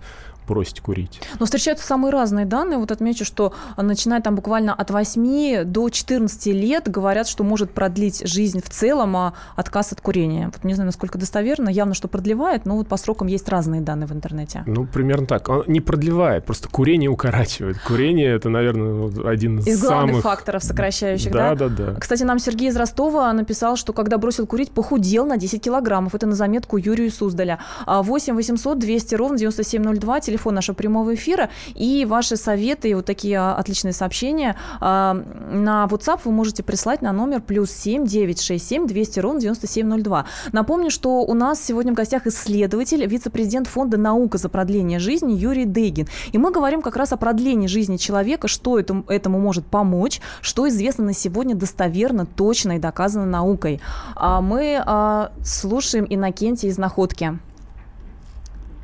бросить 0.49 0.81
курить. 0.81 1.21
Но 1.39 1.45
встречаются 1.45 1.85
самые 1.85 2.11
разные 2.11 2.45
данные. 2.45 2.79
Вот 2.79 2.91
отмечу, 2.91 3.23
что 3.23 3.53
начиная 3.77 4.19
там 4.21 4.35
буквально 4.35 4.73
от 4.73 4.89
8 4.89 5.63
до 5.63 5.89
14 5.89 6.47
лет 6.47 6.89
говорят, 6.89 7.27
что 7.27 7.43
может 7.43 7.71
продлить 7.71 8.27
жизнь 8.27 8.61
в 8.61 8.69
целом, 8.69 9.15
а 9.15 9.33
отказ 9.55 9.93
от 9.93 10.01
курения. 10.01 10.51
Вот 10.53 10.63
не 10.63 10.73
знаю, 10.73 10.87
насколько 10.87 11.17
достоверно, 11.19 11.69
явно, 11.69 11.93
что 11.93 12.07
продлевает, 12.07 12.65
но 12.65 12.75
вот 12.75 12.87
по 12.87 12.97
срокам 12.97 13.27
есть 13.27 13.47
разные 13.47 13.81
данные 13.81 14.07
в 14.07 14.11
интернете. 14.11 14.63
Ну, 14.65 14.85
примерно 14.85 15.27
так. 15.27 15.47
Он 15.49 15.63
не 15.67 15.81
продлевает, 15.81 16.45
просто 16.45 16.67
курение 16.67 17.09
укорачивает. 17.09 17.77
Курение– 17.79 18.33
это, 18.35 18.49
наверное, 18.49 19.11
один 19.29 19.59
из, 19.59 19.67
из 19.67 19.79
самых... 19.79 19.93
главных 19.93 20.23
факторов 20.23 20.63
сокращающих, 20.63 21.31
да? 21.31 21.53
Да, 21.53 21.69
да, 21.69 21.85
да. 21.91 21.99
Кстати, 21.99 22.23
нам 22.23 22.39
Сергей 22.39 22.69
из 22.69 22.75
Ростова 22.75 23.31
написал, 23.33 23.75
что 23.75 23.93
когда 23.93 24.17
бросил 24.17 24.47
курить, 24.47 24.71
похудел 24.71 25.25
на 25.25 25.37
10 25.37 25.61
килограммов. 25.61 26.15
Это 26.15 26.25
на 26.25 26.35
заметку 26.35 26.77
Юрию 26.77 27.11
Суздаля. 27.11 27.59
8 27.85 28.35
800 28.35 28.79
200 28.79 29.15
ровно 29.15 29.37
9702, 29.37 30.19
телефон 30.21 30.38
телефон 30.39 30.55
нашего 30.55 30.75
прямого 30.75 31.15
эфира. 31.15 31.49
И 31.75 32.05
ваши 32.05 32.37
советы 32.37 32.89
и 32.89 32.93
вот 32.93 33.05
такие 33.05 33.37
а, 33.37 33.55
отличные 33.55 33.93
сообщения 33.93 34.55
а, 34.79 35.13
на 35.13 35.87
WhatsApp 35.89 36.21
вы 36.23 36.31
можете 36.31 36.63
прислать 36.63 37.01
на 37.01 37.11
номер 37.11 37.41
плюс 37.41 37.71
7 37.71 38.05
967 38.05 38.87
200 38.87 39.19
ровно 39.19 39.41
9702. 39.41 40.25
Напомню, 40.53 40.89
что 40.89 41.21
у 41.21 41.33
нас 41.33 41.61
сегодня 41.61 41.91
в 41.91 41.95
гостях 41.95 42.25
исследователь, 42.27 43.05
вице-президент 43.05 43.67
Фонда 43.67 43.97
«Наука 43.97 44.37
за 44.37 44.49
продление 44.49 44.99
жизни» 44.99 45.33
Юрий 45.33 45.65
Дейгин. 45.65 46.07
И 46.31 46.37
мы 46.37 46.51
говорим 46.51 46.81
как 46.81 46.95
раз 46.95 47.11
о 47.11 47.17
продлении 47.17 47.67
жизни 47.67 47.97
человека, 47.97 48.47
что 48.47 48.79
этому, 48.79 49.03
этому 49.07 49.39
может 49.39 49.65
помочь, 49.65 50.21
что 50.41 50.67
известно 50.69 51.03
на 51.05 51.13
сегодня 51.13 51.55
достоверно, 51.55 52.25
точно 52.25 52.77
и 52.77 52.79
доказано 52.79 53.25
наукой. 53.25 53.81
А 54.15 54.41
мы 54.41 54.81
а, 54.85 55.31
слушаем 55.43 56.05
Иннокентия 56.09 56.69
из 56.69 56.77
«Находки». 56.77 57.37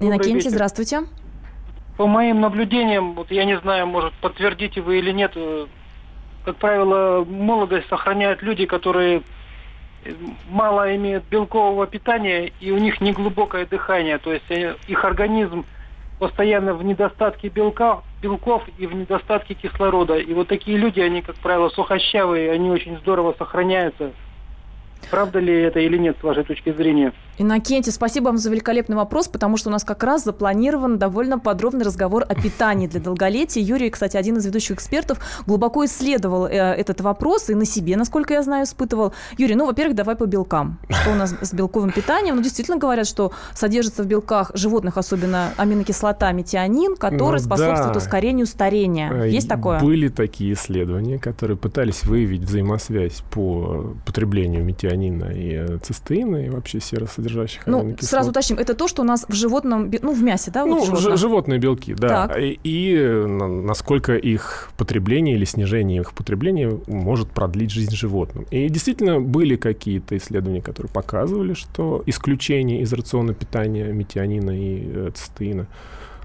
Иннокентий, 0.01 0.49
здравствуйте 0.49 1.05
по 1.97 2.07
моим 2.07 2.41
наблюдениям, 2.41 3.13
вот 3.13 3.31
я 3.31 3.45
не 3.45 3.57
знаю, 3.59 3.87
может, 3.87 4.13
подтвердите 4.15 4.81
вы 4.81 4.99
или 4.99 5.11
нет, 5.11 5.31
э, 5.35 5.67
как 6.43 6.57
правило, 6.57 7.23
молодость 7.23 7.87
сохраняют 7.87 8.41
люди, 8.41 8.65
которые 8.65 9.21
э, 10.03 10.11
мало 10.49 10.95
имеют 10.95 11.23
белкового 11.25 11.87
питания, 11.87 12.51
и 12.59 12.71
у 12.71 12.77
них 12.77 12.99
неглубокое 12.99 13.65
дыхание. 13.65 14.17
То 14.17 14.33
есть 14.33 14.49
э, 14.51 14.75
их 14.87 15.05
организм 15.05 15.65
постоянно 16.19 16.73
в 16.73 16.83
недостатке 16.83 17.47
белка, 17.47 18.01
белков 18.21 18.63
и 18.77 18.87
в 18.87 18.93
недостатке 18.93 19.53
кислорода. 19.53 20.17
И 20.17 20.33
вот 20.33 20.47
такие 20.47 20.77
люди, 20.77 20.99
они, 20.99 21.21
как 21.21 21.35
правило, 21.37 21.69
сухощавые, 21.69 22.51
они 22.51 22.69
очень 22.69 22.97
здорово 22.97 23.35
сохраняются. 23.37 24.11
Правда 25.11 25.39
ли 25.39 25.53
это 25.53 25.79
или 25.79 25.97
нет, 25.97 26.17
с 26.19 26.23
вашей 26.23 26.43
точки 26.43 26.73
зрения? 26.73 27.13
Иннокентий, 27.37 27.91
спасибо 27.91 28.25
вам 28.25 28.37
за 28.37 28.49
великолепный 28.49 28.95
вопрос, 28.95 29.27
потому 29.27 29.57
что 29.57 29.69
у 29.69 29.71
нас 29.71 29.83
как 29.83 30.03
раз 30.03 30.23
запланирован 30.23 30.97
довольно 30.97 31.37
подробный 31.37 31.83
разговор 31.83 32.23
о 32.27 32.33
питании 32.33 32.87
для 32.87 33.01
долголетия. 33.01 33.61
Юрий, 33.61 33.89
кстати, 33.89 34.15
один 34.15 34.37
из 34.37 34.45
ведущих 34.45 34.77
экспертов, 34.77 35.19
глубоко 35.45 35.85
исследовал 35.85 36.45
э, 36.45 36.51
этот 36.51 37.01
вопрос 37.01 37.49
и 37.49 37.55
на 37.55 37.65
себе, 37.65 37.97
насколько 37.97 38.33
я 38.33 38.41
знаю, 38.41 38.63
испытывал. 38.63 39.13
Юрий, 39.37 39.55
ну, 39.55 39.65
во-первых, 39.65 39.95
давай 39.95 40.15
по 40.15 40.25
белкам. 40.25 40.79
Что 40.89 41.11
у 41.11 41.15
нас 41.15 41.35
с 41.41 41.53
белковым 41.53 41.91
питанием? 41.91 42.37
Ну, 42.37 42.41
действительно 42.41 42.77
говорят, 42.77 43.05
что 43.05 43.31
содержится 43.53 44.03
в 44.03 44.07
белках 44.07 44.51
животных, 44.53 44.97
особенно 44.97 45.49
аминокислота 45.57 46.31
метионин, 46.31 46.95
который 46.95 47.41
ну, 47.41 47.45
способствует 47.45 47.93
да. 47.93 47.97
ускорению 47.97 48.45
старения. 48.45 49.11
Э, 49.11 49.29
Есть 49.29 49.49
такое? 49.49 49.81
Были 49.81 50.07
такие 50.07 50.53
исследования, 50.53 51.19
которые 51.19 51.57
пытались 51.57 52.03
выявить 52.03 52.43
взаимосвязь 52.43 53.23
по 53.29 53.93
потреблению 54.05 54.63
метионина 54.63 54.94
метионина 54.95 55.31
и 55.33 55.77
цистеина, 55.79 56.45
и 56.45 56.49
вообще 56.49 56.79
серосодержащих 56.79 57.67
Ну, 57.67 57.95
сразу 57.99 58.31
уточним, 58.31 58.57
это 58.57 58.73
то, 58.73 58.87
что 58.87 59.01
у 59.01 59.05
нас 59.05 59.25
в 59.27 59.33
животном, 59.33 59.91
ну, 60.01 60.13
в 60.13 60.21
мясе, 60.21 60.51
да? 60.51 60.65
Ну, 60.65 60.83
вот 60.83 61.19
животные 61.19 61.59
белки, 61.59 61.93
да. 61.93 62.27
Так. 62.27 62.37
И, 62.39 62.59
и, 62.63 62.95
э, 62.95 63.25
на- 63.25 63.47
насколько 63.47 64.15
их 64.15 64.69
потребление 64.77 65.35
или 65.35 65.45
снижение 65.45 66.01
их 66.01 66.13
потребления 66.13 66.77
может 66.87 67.29
продлить 67.29 67.71
жизнь 67.71 67.95
животным. 67.95 68.45
И 68.51 68.69
действительно 68.69 69.21
были 69.21 69.55
какие-то 69.55 70.17
исследования, 70.17 70.61
которые 70.61 70.91
показывали, 70.91 71.53
что 71.53 72.03
исключение 72.05 72.81
из 72.81 72.93
рациона 72.93 73.33
питания 73.33 73.91
метионина 73.91 74.51
и 74.51 74.81
э, 74.85 75.11
цистеина 75.13 75.67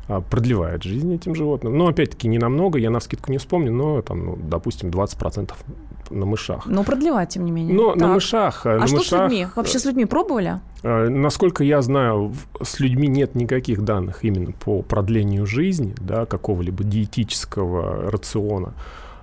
а, 0.08 0.20
продлевает 0.20 0.82
жизнь 0.82 1.14
этим 1.14 1.34
животным. 1.34 1.76
Но, 1.76 1.86
опять-таки, 1.86 2.28
не 2.28 2.38
намного, 2.38 2.78
я 2.78 2.90
на 2.90 2.98
вскидку 2.98 3.30
не 3.30 3.38
вспомню, 3.38 3.72
но, 3.72 4.02
там, 4.02 4.24
ну, 4.24 4.38
допустим, 4.42 4.90
20% 4.90 5.52
на 6.10 6.26
мышах. 6.26 6.66
Но 6.66 6.84
продлевать, 6.84 7.30
тем 7.30 7.44
не 7.44 7.52
менее. 7.52 7.74
Но 7.74 7.94
на 7.94 8.00
Так. 8.00 8.14
мышах... 8.14 8.66
э, 8.66 8.76
А 8.76 8.78
на 8.80 8.86
что 8.86 8.96
с 8.96 9.12
мышах, 9.12 9.22
людьми? 9.30 9.46
Вообще 9.56 9.78
с 9.78 9.84
людьми 9.84 10.04
пробовали? 10.04 10.60
Э, 10.82 11.08
Насколько 11.08 11.64
я 11.64 11.80
знаю, 11.82 12.32
с 12.62 12.80
людьми 12.80 13.08
нет 13.08 13.34
никаких 13.34 13.82
данных 13.82 14.24
именно 14.24 14.52
по 14.52 14.82
продлению 14.82 15.46
жизни, 15.46 15.94
да, 16.00 16.26
какого-либо 16.26 16.84
диетического 16.84 18.10
рациона. 18.10 18.72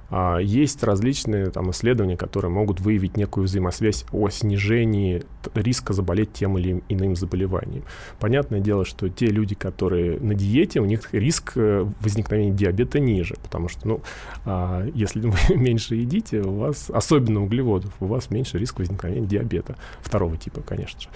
А 0.09 0.37
есть 0.37 0.83
различные 0.83 1.49
там, 1.49 1.71
исследования, 1.71 2.15
которые 2.15 2.49
могут 2.51 2.79
выявить 2.79 3.17
некую 3.17 3.45
взаимосвязь 3.45 4.05
о 4.11 4.29
снижении 4.29 5.23
риска 5.53 5.93
заболеть 5.93 6.33
тем 6.33 6.57
или 6.57 6.81
иным 6.87 7.15
заболеванием. 7.15 7.83
Понятное 8.19 8.59
дело, 8.59 8.85
что 8.85 9.09
те 9.09 9.27
люди, 9.27 9.55
которые 9.55 10.19
на 10.19 10.33
диете, 10.33 10.79
у 10.79 10.85
них 10.85 11.13
риск 11.13 11.53
э, 11.55 11.85
возникновения 12.01 12.51
диабета 12.51 12.99
ниже, 12.99 13.35
потому 13.43 13.67
что, 13.67 13.87
ну, 13.87 14.01
а, 14.45 14.87
если 14.93 15.27
вы 15.27 15.37
меньше 15.55 15.95
едите, 15.95 16.41
у 16.41 16.55
вас, 16.55 16.89
особенно 16.89 17.43
углеводов, 17.43 17.91
у 17.99 18.05
вас 18.05 18.29
меньше 18.29 18.57
риск 18.57 18.79
возникновения 18.79 19.27
диабета 19.27 19.75
второго 20.01 20.37
типа, 20.37 20.61
конечно 20.61 21.01
же. 21.01 21.09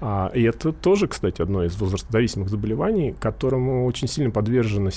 А, 0.00 0.30
и 0.32 0.42
это 0.42 0.72
тоже, 0.72 1.08
кстати, 1.08 1.42
одно 1.42 1.64
из 1.64 1.76
возрастозависимых 1.76 2.48
заболеваний, 2.48 3.14
которому 3.18 3.84
очень 3.84 4.06
сильно 4.06 4.30
подвержена 4.30 4.90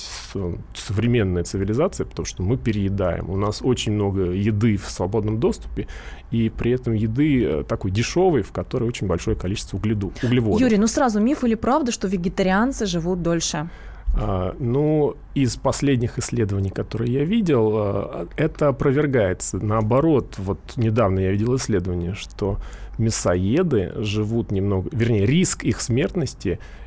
современная 0.76 1.44
цивилизация, 1.44 2.06
потому 2.06 2.26
что 2.26 2.44
мы 2.44 2.58
переедаем. 2.58 3.30
У 3.30 3.38
нас 3.42 3.62
очень 3.62 3.92
много 3.92 4.32
еды 4.32 4.78
в 4.78 4.90
свободном 4.90 5.40
доступе, 5.40 5.88
и 6.32 6.50
при 6.50 6.72
этом 6.72 6.94
еды 6.94 7.44
э, 7.44 7.64
такой 7.68 7.92
дешевой, 7.92 8.42
в 8.42 8.52
которой 8.52 8.86
очень 8.86 9.08
большое 9.08 9.36
количество 9.36 9.78
угледу- 9.78 10.14
углеводов. 10.24 10.62
Юрий, 10.62 10.78
ну 10.78 10.88
сразу 10.88 11.20
миф 11.20 11.44
или 11.44 11.56
правда, 11.56 11.92
что 11.92 12.08
вегетарианцы 12.08 12.86
живут 12.86 13.22
дольше? 13.22 13.70
А, 14.14 14.56
ну, 14.60 15.16
из 15.36 15.56
последних 15.56 16.20
исследований, 16.20 16.70
которые 16.70 17.14
я 17.14 17.24
видел, 17.24 17.72
а, 17.76 18.28
это 18.36 18.68
опровергается. 18.70 19.58
Наоборот, 19.58 20.36
вот 20.38 20.60
недавно 20.76 21.20
я 21.20 21.32
видел 21.32 21.56
исследование, 21.56 22.14
что 22.14 22.58
мясоеды 22.98 23.94
живут 23.98 24.52
немного, 24.52 24.90
вернее, 24.92 25.26
риск 25.26 25.64
их 25.64 25.82
смертности 25.82 26.60
э, 26.60 26.81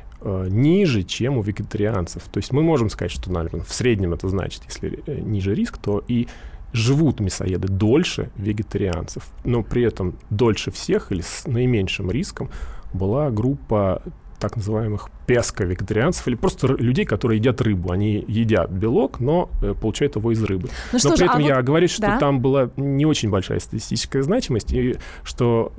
ниже, 0.49 1.03
чем 1.03 1.37
у 1.37 1.41
вегетарианцев. 1.41 2.23
То 2.31 2.39
есть 2.39 2.51
мы 2.51 2.63
можем 2.63 2.89
сказать, 2.89 3.11
что, 3.11 3.31
наверное, 3.31 3.63
в 3.63 3.71
среднем 3.71 4.13
это 4.13 4.27
значит, 4.27 4.63
если 4.65 4.99
э, 5.05 5.19
ниже 5.19 5.53
риск, 5.53 5.77
то 5.77 6.03
и 6.07 6.27
живут 6.73 7.19
мясоеды 7.19 7.67
дольше 7.67 8.29
вегетарианцев, 8.35 9.23
но 9.43 9.63
при 9.63 9.83
этом 9.83 10.15
дольше 10.29 10.71
всех 10.71 11.11
или 11.11 11.21
с 11.21 11.47
наименьшим 11.47 12.11
риском 12.11 12.49
была 12.91 13.29
группа 13.29 14.01
так 14.39 14.57
называемых 14.57 15.09
песко-вегетарианцев 15.27 16.27
или 16.27 16.35
просто 16.35 16.67
людей, 16.67 17.05
которые 17.05 17.39
едят 17.39 17.61
рыбу. 17.61 17.91
Они 17.91 18.23
едят 18.27 18.69
белок, 18.69 19.19
но 19.19 19.49
э, 19.61 19.73
получают 19.73 20.17
его 20.17 20.31
из 20.31 20.43
рыбы. 20.43 20.69
Ну 20.91 20.99
но 21.03 21.11
при 21.11 21.17
же, 21.17 21.25
этом 21.25 21.37
а 21.37 21.41
я 21.41 21.55
вот- 21.55 21.65
говорю, 21.65 21.87
что 21.87 22.01
да. 22.01 22.19
там 22.19 22.41
была 22.41 22.69
не 22.75 23.05
очень 23.05 23.29
большая 23.29 23.59
статистическая 23.59 24.21
значимость, 24.23 24.73
и 24.73 24.97
что 25.23 25.71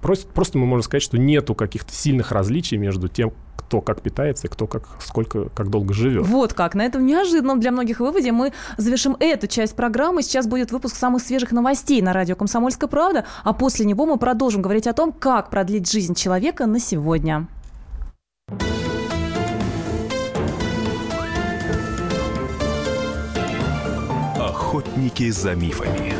просто, 0.00 0.28
просто 0.28 0.58
мы 0.58 0.66
можем 0.66 0.84
сказать, 0.84 1.02
что 1.02 1.18
нету 1.18 1.54
каких-то 1.54 1.92
сильных 1.92 2.32
различий 2.32 2.76
между 2.76 3.08
тем, 3.08 3.32
кто 3.66 3.80
как 3.80 4.02
питается 4.02 4.46
и 4.46 4.50
кто 4.50 4.66
как, 4.66 4.84
сколько, 5.00 5.48
как 5.48 5.68
долго 5.68 5.94
живет. 5.94 6.26
Вот 6.26 6.52
как. 6.52 6.74
На 6.74 6.82
этом 6.82 7.04
неожиданном 7.06 7.60
для 7.60 7.70
многих 7.72 8.00
выводе 8.00 8.30
мы 8.30 8.52
завершим 8.76 9.16
эту 9.20 9.46
часть 9.46 9.74
программы. 9.74 10.22
Сейчас 10.22 10.46
будет 10.46 10.70
выпуск 10.70 10.96
самых 10.96 11.22
свежих 11.22 11.52
новостей 11.52 12.02
на 12.02 12.12
радио 12.12 12.36
«Комсомольская 12.36 12.88
правда», 12.88 13.24
а 13.42 13.52
после 13.52 13.86
него 13.86 14.06
мы 14.06 14.18
продолжим 14.18 14.62
говорить 14.62 14.86
о 14.86 14.92
том, 14.92 15.12
как 15.12 15.50
продлить 15.50 15.90
жизнь 15.90 16.14
человека 16.14 16.66
на 16.66 16.78
сегодня. 16.78 17.48
Охотники 24.38 25.30
за 25.30 25.54
мифами. 25.54 26.14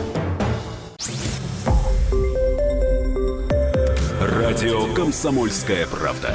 Радио 4.21 4.93
«Комсомольская 4.95 5.87
правда». 5.87 6.35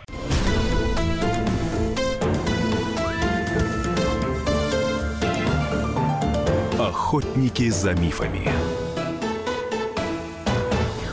Охотники 7.11 7.69
за 7.69 7.93
мифами. 7.93 8.70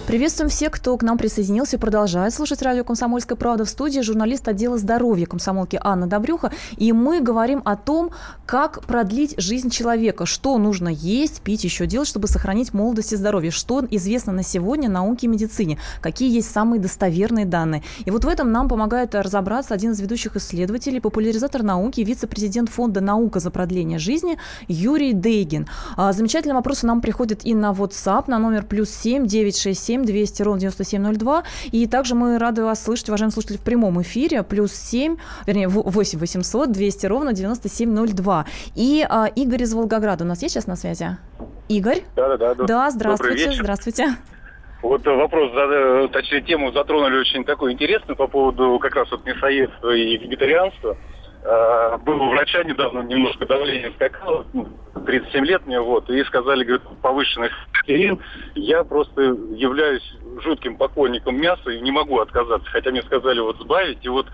Приветствуем 0.09 0.49
всех, 0.49 0.73
кто 0.73 0.97
к 0.97 1.03
нам 1.03 1.19
присоединился 1.19 1.77
и 1.77 1.79
продолжает 1.79 2.33
слушать 2.33 2.63
радио 2.63 2.83
«Комсомольская 2.83 3.37
правда» 3.37 3.67
в 3.67 3.69
студии 3.69 4.01
журналист 4.01 4.49
отдела 4.49 4.79
здоровья 4.79 5.27
комсомолки 5.27 5.79
Анна 5.83 6.07
Добрюха. 6.07 6.51
И 6.79 6.95
мы 6.95 7.21
говорим 7.21 7.61
о 7.67 7.77
том, 7.77 8.13
как 8.47 8.81
продлить 8.87 9.35
жизнь 9.39 9.69
человека, 9.69 10.25
что 10.25 10.57
нужно 10.57 10.89
есть, 10.89 11.43
пить, 11.43 11.65
еще 11.65 11.85
делать, 11.85 12.09
чтобы 12.09 12.27
сохранить 12.27 12.73
молодость 12.73 13.13
и 13.13 13.17
здоровье, 13.17 13.51
что 13.51 13.85
известно 13.91 14.33
на 14.33 14.43
сегодня 14.43 14.89
науке 14.89 15.27
и 15.27 15.29
медицине, 15.29 15.79
какие 16.01 16.35
есть 16.35 16.51
самые 16.51 16.81
достоверные 16.81 17.45
данные. 17.45 17.83
И 18.07 18.11
вот 18.11 18.25
в 18.25 18.29
этом 18.29 18.51
нам 18.51 18.71
помогает 18.71 19.15
разобраться 19.15 19.75
один 19.75 19.91
из 19.91 20.01
ведущих 20.01 20.37
исследователей, 20.37 21.03
популяризатор 21.03 21.63
науки, 21.63 22.01
вице-президент 22.01 22.71
фонда 22.71 23.03
«Наука 23.03 23.41
за 23.41 23.51
продление 23.51 23.99
жизни» 23.99 24.39
Юрий 24.69 25.13
Дейгин. 25.13 25.69
А, 25.99 26.15
Замечательные 26.15 26.55
вопросы 26.55 26.87
нам 26.87 27.03
приходят 27.03 27.45
и 27.45 27.55
на 27.55 27.73
WhatsApp 27.73 28.25
на 28.29 28.39
номер 28.39 28.65
плюс 28.65 28.89
7 28.89 29.27
967 29.27 29.98
200 30.05 30.43
ровно 30.43 30.61
9702. 30.61 31.45
И 31.73 31.87
также 31.87 32.15
мы 32.15 32.39
рады 32.39 32.65
вас 32.65 32.83
слышать, 32.83 33.09
уважаемые 33.09 33.33
слушатели, 33.33 33.57
в 33.57 33.63
прямом 33.63 34.01
эфире. 34.03 34.43
Плюс 34.43 34.73
7, 34.73 35.17
вернее, 35.47 35.69
8 35.69 36.19
800 36.19 36.73
200 36.73 37.07
ровно 37.07 37.33
9702. 37.33 38.47
И 38.75 39.07
а, 39.09 39.27
Игорь 39.27 39.63
из 39.63 39.75
Волгограда 39.75 40.25
у 40.25 40.27
нас 40.27 40.43
есть 40.43 40.55
сейчас 40.55 40.67
на 40.67 40.77
связи? 40.77 41.17
Игорь? 41.69 42.03
Да-да-да. 42.17 42.55
Да, 42.55 42.91
здравствуйте, 42.91 43.49
вечер. 43.49 43.63
здравствуйте. 43.63 44.17
Вот 44.83 45.07
э, 45.07 45.11
вопрос, 45.11 45.53
зада- 45.53 46.09
точнее, 46.09 46.41
тему 46.43 46.73
затронули 46.73 47.19
очень 47.19 47.45
такую 47.45 47.73
интересную 47.73 48.17
по 48.17 48.29
поводу 48.29 48.79
как 48.81 48.95
раз 48.95 49.11
вот 49.11 49.25
мясоедства 49.27 49.91
и 49.95 50.17
вегетарианства. 50.17 50.97
А, 51.45 51.99
Был 51.99 52.21
у 52.23 52.31
врача 52.31 52.63
недавно, 52.65 53.01
немножко 53.01 53.47
давление 53.47 53.93
скакало, 53.93 54.47
ну, 54.53 54.69
37 55.07 55.45
лет 55.47 55.67
мне, 55.67 55.81
вот, 55.81 56.09
и 56.11 56.23
сказали, 56.25 56.65
говорит, 56.65 56.87
повышенный 57.03 57.49
холестерин. 57.49 58.21
Я 58.55 58.85
просто 58.85 59.23
являюсь 59.23 60.03
жутким 60.43 60.77
поклонником 60.77 61.41
мяса 61.41 61.71
и 61.71 61.81
не 61.81 61.91
могу 61.91 62.19
отказаться, 62.19 62.69
хотя 62.71 62.91
мне 62.91 63.03
сказали 63.03 63.41
вот 63.41 63.59
сбавить, 63.59 64.05
и 64.05 64.09
вот 64.09 64.27
э, 64.27 64.31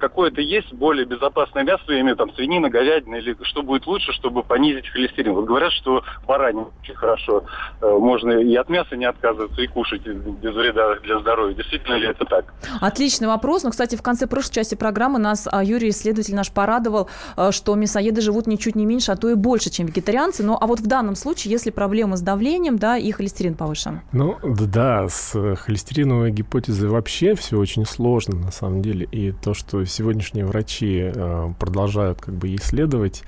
какое-то 0.00 0.40
есть 0.40 0.72
более 0.72 1.06
безопасное 1.06 1.62
мясо, 1.64 1.84
я 1.88 2.00
имею 2.00 2.16
там 2.16 2.34
свинина, 2.34 2.68
говядина, 2.68 3.16
или 3.16 3.36
что 3.42 3.62
будет 3.62 3.86
лучше, 3.86 4.12
чтобы 4.12 4.42
понизить 4.42 4.88
холестерин. 4.88 5.34
Вот 5.34 5.44
говорят, 5.44 5.72
что 5.72 6.02
баранина 6.26 6.66
очень 6.82 6.94
хорошо, 6.94 7.44
э, 7.80 7.86
можно 7.86 8.32
и 8.32 8.54
от 8.56 8.68
мяса 8.68 8.96
не 8.96 9.04
отказываться, 9.04 9.60
и 9.60 9.66
кушать 9.66 10.02
без 10.06 10.54
вреда 10.54 10.96
для 11.02 11.20
здоровья. 11.20 11.54
Действительно 11.54 11.94
ли 11.94 12.08
это 12.08 12.24
так? 12.24 12.52
Отличный 12.80 13.28
вопрос. 13.28 13.62
Но, 13.62 13.70
кстати, 13.70 13.96
в 13.96 14.02
конце 14.02 14.26
прошлой 14.26 14.54
части 14.54 14.74
программы 14.74 15.18
нас 15.18 15.48
а, 15.50 15.62
Юрий, 15.62 15.90
исследователь 15.90 16.34
наш, 16.34 16.50
порадовал, 16.50 17.08
а, 17.36 17.52
что 17.52 17.74
мясоеды 17.74 18.20
живут 18.20 18.46
ничуть 18.46 18.74
не 18.74 18.86
меньше, 18.86 19.12
а 19.12 19.16
то 19.16 19.28
и 19.30 19.34
больше, 19.34 19.70
чем 19.70 19.86
вегетарианцы. 19.86 20.42
Но 20.42 20.58
а 20.60 20.66
вот 20.66 20.80
в 20.80 20.86
данном 20.86 21.14
случае, 21.14 21.52
если 21.52 21.70
проблемы 21.70 22.16
с 22.16 22.20
давлением, 22.20 22.78
да, 22.78 22.96
и 22.96 23.10
холестерин 23.12 23.54
повышен. 23.54 24.00
Ну, 24.12 24.38
да, 24.42 25.08
с 25.08 25.34
э, 25.34 25.54
холестериновой 25.56 26.30
гипотезой 26.30 26.88
вообще 26.88 27.34
все 27.34 27.58
очень 27.58 27.86
сложно, 27.86 28.36
на 28.36 28.50
самом 28.50 28.82
деле. 28.82 29.06
И 29.12 29.32
то, 29.32 29.54
что 29.54 29.67
сегодняшние 29.86 30.44
врачи 30.44 31.10
э, 31.14 31.48
продолжают 31.58 32.20
как 32.20 32.34
бы 32.34 32.54
исследовать, 32.54 33.22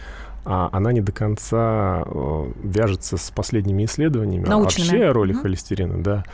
а 0.44 0.68
она 0.72 0.92
не 0.92 1.00
до 1.00 1.12
конца 1.12 2.02
э, 2.06 2.52
вяжется 2.62 3.16
с 3.16 3.30
последними 3.30 3.84
исследованиями. 3.84 4.46
А 4.46 4.50
Научными. 4.50 4.88
Вообще 4.88 5.04
о 5.06 5.12
роли 5.12 5.32
Мгм. 5.32 5.42
холестерина, 5.42 6.02
да. 6.02 6.24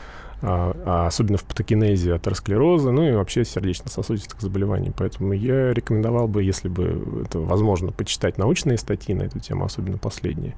а, 0.41 0.75
а 0.85 1.07
особенно 1.07 1.37
в 1.37 1.43
патогенезе 1.43 2.13
атеросклероза, 2.13 2.91
ну 2.91 3.07
и 3.07 3.11
вообще 3.11 3.43
сердечно-сосудистых 3.43 4.39
заболеваний. 4.39 4.91
Поэтому 4.95 5.33
я 5.33 5.73
рекомендовал 5.73 6.27
бы, 6.27 6.43
если 6.43 6.69
бы 6.69 7.23
это 7.25 7.39
возможно, 7.39 7.91
почитать 7.91 8.37
научные 8.37 8.77
статьи 8.77 9.15
на 9.15 9.23
эту 9.23 9.39
тему, 9.39 9.65
особенно 9.65 9.97
последние. 9.97 10.53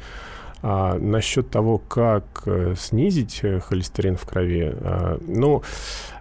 А, 0.62 0.98
насчет 0.98 1.50
того, 1.50 1.78
как 1.78 2.44
э, 2.46 2.76
снизить 2.78 3.40
э, 3.44 3.62
холестерин 3.62 4.18
в 4.18 4.26
крови, 4.26 4.74
а, 4.82 5.18
ну, 5.26 5.64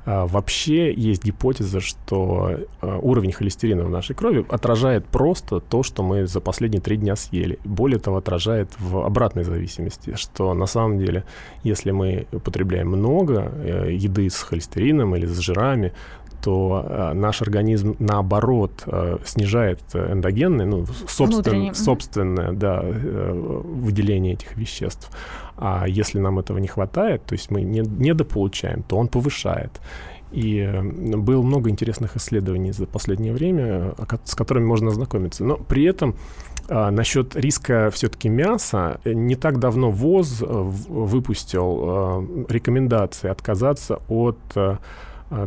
а, 0.05 0.27
вообще 0.27 0.93
есть 0.93 1.25
гипотеза, 1.25 1.81
что 1.81 2.57
а, 2.81 2.99
уровень 2.99 3.33
холестерина 3.33 3.85
в 3.85 3.91
нашей 3.91 4.15
крови 4.15 4.47
отражает 4.49 5.07
просто 5.07 5.59
то, 5.59 5.83
что 5.83 6.05
мы 6.05 6.29
за 6.29 6.41
последние 6.41 6.81
три 6.81 6.97
дня 6.97 7.17
съели. 7.17 7.59
Более 7.65 7.99
того, 7.99 8.19
отражает 8.19 8.71
в 8.79 8.99
обратной 9.05 9.43
зависимости, 9.43 10.15
что 10.15 10.55
на 10.55 10.67
самом 10.67 10.99
деле, 10.99 11.25
если 11.65 11.91
мы 11.91 12.27
употребляем 12.31 12.89
много 12.89 13.53
еды 13.89 14.31
с 14.31 14.41
холестерином 14.43 15.17
или 15.17 15.27
с 15.27 15.39
жирами, 15.39 15.93
то 16.41 16.85
э, 16.87 17.13
наш 17.15 17.43
организм 17.43 17.97
наоборот 17.99 18.83
э, 18.87 19.19
снижает 19.25 19.81
эндогенное, 19.95 20.67
ну, 20.67 20.87
собствен, 21.07 21.75
собственное 21.75 22.53
да, 22.53 22.81
э, 22.83 23.33
выделение 23.33 24.35
этих 24.35 24.57
веществ. 24.57 25.11
А 25.57 25.87
если 25.87 26.19
нам 26.19 26.39
этого 26.39 26.59
не 26.59 26.69
хватает, 26.69 27.25
то 27.25 27.35
есть 27.35 27.51
мы 27.51 27.63
не, 27.63 27.81
недополучаем, 27.81 28.83
то 28.83 28.97
он 28.97 29.09
повышает. 29.09 29.81
И 30.31 30.71
было 30.83 31.43
много 31.43 31.71
интересных 31.71 32.17
исследований 32.17 32.73
за 32.73 32.87
последнее 32.87 33.33
время, 33.33 33.95
с 34.25 34.35
которыми 34.35 34.67
можно 34.67 34.91
ознакомиться. 34.91 35.43
Но 35.43 35.57
при 35.57 35.85
этом 35.85 36.17
а, 36.69 36.91
насчет 36.91 37.35
риска 37.35 37.91
все-таки 37.91 38.29
мяса, 38.29 39.01
не 39.05 39.37
так 39.37 39.59
давно 39.59 39.91
ВОЗ 39.91 40.43
выпустил 40.43 41.81
а, 41.83 42.45
рекомендации 42.49 43.31
отказаться 43.31 44.01
от 44.09 44.39
а, 44.55 44.79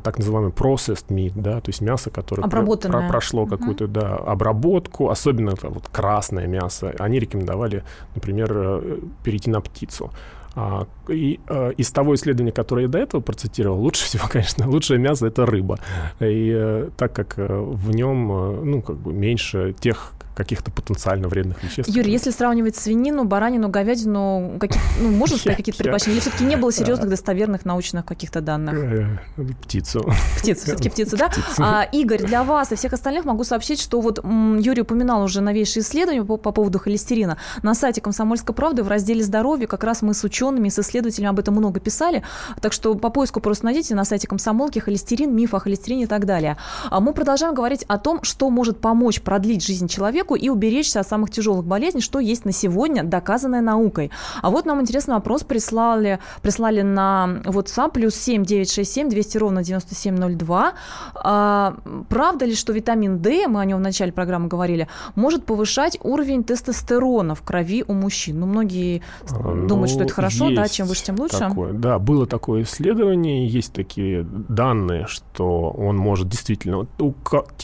так 0.04 0.20
называемый 0.20 0.52
processed 0.52 1.08
meat, 1.10 1.34
да, 1.36 1.60
то 1.62 1.70
есть 1.70 1.82
мясо, 1.82 2.10
которое 2.10 2.48
про, 2.48 2.66
про, 2.66 3.08
прошло 3.08 3.46
какую-то 3.46 3.88
да, 3.88 4.16
обработку, 4.16 5.10
особенно 5.10 5.52
это 5.52 5.70
вот 5.70 5.88
красное 5.88 6.48
мясо, 6.48 6.94
они 7.00 7.20
рекомендовали, 7.20 7.84
например, 8.16 8.52
э, 8.54 9.00
перейти 9.24 9.50
на 9.50 9.62
птицу. 9.62 10.12
А, 10.54 10.86
и 11.08 11.40
а, 11.48 11.70
из 11.70 11.92
того 11.92 12.16
исследования, 12.16 12.52
которое 12.52 12.84
я 12.84 12.88
до 12.88 12.98
этого 12.98 13.22
процитировал, 13.22 13.80
лучше 13.80 14.06
всего, 14.06 14.28
конечно, 14.30 14.70
лучшее 14.70 15.00
мясо 15.00 15.28
это 15.28 15.46
рыба. 15.46 15.80
И 16.20 16.52
а, 16.54 16.90
так 16.98 17.14
как 17.14 17.36
в 17.38 17.92
нем, 17.92 18.28
ну, 18.70 18.82
как 18.82 18.98
бы 18.98 19.14
меньше 19.14 19.74
тех 19.80 20.14
каких-то 20.44 20.72
потенциально 20.72 21.28
вредных 21.28 21.64
веществ. 21.64 21.94
Юрий, 21.94 22.12
если 22.12 22.32
сравнивать 22.32 22.76
свинину, 22.76 23.24
баранину, 23.26 23.70
говядину, 23.70 24.58
каких, 24.60 24.82
ну, 25.00 25.12
можно 25.12 25.38
сказать 25.38 25.58
какие-то 25.58 25.84
предпочтения? 25.84 26.16
Или 26.16 26.22
все-таки 26.22 26.44
не 26.46 26.56
было 26.56 26.72
серьезных 26.72 27.10
достоверных 27.10 27.66
научных 27.66 28.06
каких-то 28.06 28.42
данных? 28.42 28.76
Э, 28.76 29.18
птицу. 29.64 30.12
Птицу, 30.40 30.62
все-таки 30.66 30.90
птицу, 30.92 31.18
да? 31.18 31.32
А, 31.60 31.84
Игорь, 31.92 32.24
для 32.24 32.44
вас 32.44 32.72
и 32.72 32.76
всех 32.76 32.94
остальных 32.94 33.26
могу 33.26 33.44
сообщить, 33.44 33.80
что 33.80 34.02
вот 34.02 34.24
Юрий 34.24 34.82
упоминал 34.82 35.24
уже 35.24 35.42
новейшие 35.42 35.84
исследования 35.84 36.24
по, 36.24 36.38
по 36.38 36.52
поводу 36.52 36.80
холестерина. 36.80 37.38
На 37.64 37.74
сайте 37.74 38.02
«Комсомольской 38.02 38.56
правды» 38.56 38.84
в 38.84 38.88
разделе 38.88 39.24
«Здоровье» 39.24 39.68
как 39.68 39.84
раз 39.84 40.02
мы 40.02 40.14
с 40.14 40.24
учеными, 40.24 40.70
с 40.70 40.80
исследователями 40.80 41.30
об 41.30 41.40
этом 41.40 41.56
много 41.56 41.80
писали. 41.80 42.24
Так 42.62 42.74
что 42.74 42.96
по 42.96 43.10
поиску 43.10 43.40
просто 43.40 43.66
найдите 43.66 43.96
на 43.96 44.06
сайте 44.06 44.28
комсомолки 44.28 44.80
холестерин, 44.80 45.36
миф 45.36 45.54
о 45.54 45.60
холестерине 45.60 46.04
и 46.04 46.08
так 46.08 46.26
далее. 46.26 46.58
А 46.90 47.00
мы 47.00 47.14
продолжаем 47.14 47.54
говорить 47.54 47.84
о 47.88 47.98
том, 47.98 48.24
что 48.24 48.50
может 48.50 48.80
помочь 48.80 49.22
продлить 49.22 49.64
жизнь 49.66 49.88
человеку, 49.88 50.31
человеку 50.32 50.36
и 50.36 50.50
уберечься 50.50 51.00
от 51.00 51.08
самых 51.08 51.30
тяжелых 51.30 51.66
болезней, 51.66 52.02
что 52.02 52.20
есть 52.20 52.46
на 52.46 52.52
сегодня 52.52 53.04
доказанное 53.04 53.62
наукой. 53.62 54.12
А 54.42 54.50
вот 54.50 54.66
нам 54.66 54.82
интересный 54.82 55.16
вопрос 55.16 55.44
прислали, 55.44 56.20
прислали 56.42 56.82
на 56.82 57.42
WhatsApp 57.46 57.92
плюс 57.92 58.16
7 58.16 58.44
967 58.44 59.10
200 59.10 59.38
ровно 59.38 59.64
9702. 59.64 60.74
А, 61.16 61.76
правда 62.10 62.46
ли, 62.46 62.56
что 62.56 62.74
витамин 62.74 63.20
D, 63.20 63.48
мы 63.48 63.62
о 63.62 63.66
нем 63.66 63.80
в 63.80 63.82
начале 63.82 64.12
программы 64.12 64.48
говорили, 64.48 64.88
может 65.16 65.46
повышать 65.46 65.98
уровень 66.04 66.44
тестостерона 66.44 67.36
в 67.36 67.42
крови 67.42 67.84
у 67.88 67.94
мужчин? 67.94 68.40
Ну, 68.40 68.46
многие 68.46 69.02
ну, 69.30 69.68
думают, 69.68 69.92
что 69.92 70.04
это 70.04 70.14
хорошо, 70.14 70.50
да, 70.56 70.68
чем 70.68 70.88
выше, 70.88 71.04
тем 71.04 71.16
лучше. 71.20 71.40
Такое, 71.40 71.74
да, 71.74 72.00
было 72.00 72.26
такое 72.26 72.64
исследование, 72.64 73.48
есть 73.48 73.74
такие 73.74 74.24
данные, 74.24 75.08
что 75.08 75.70
он 75.70 75.98
может 75.98 76.30
действительно, 76.30 76.88
у, 77.00 77.14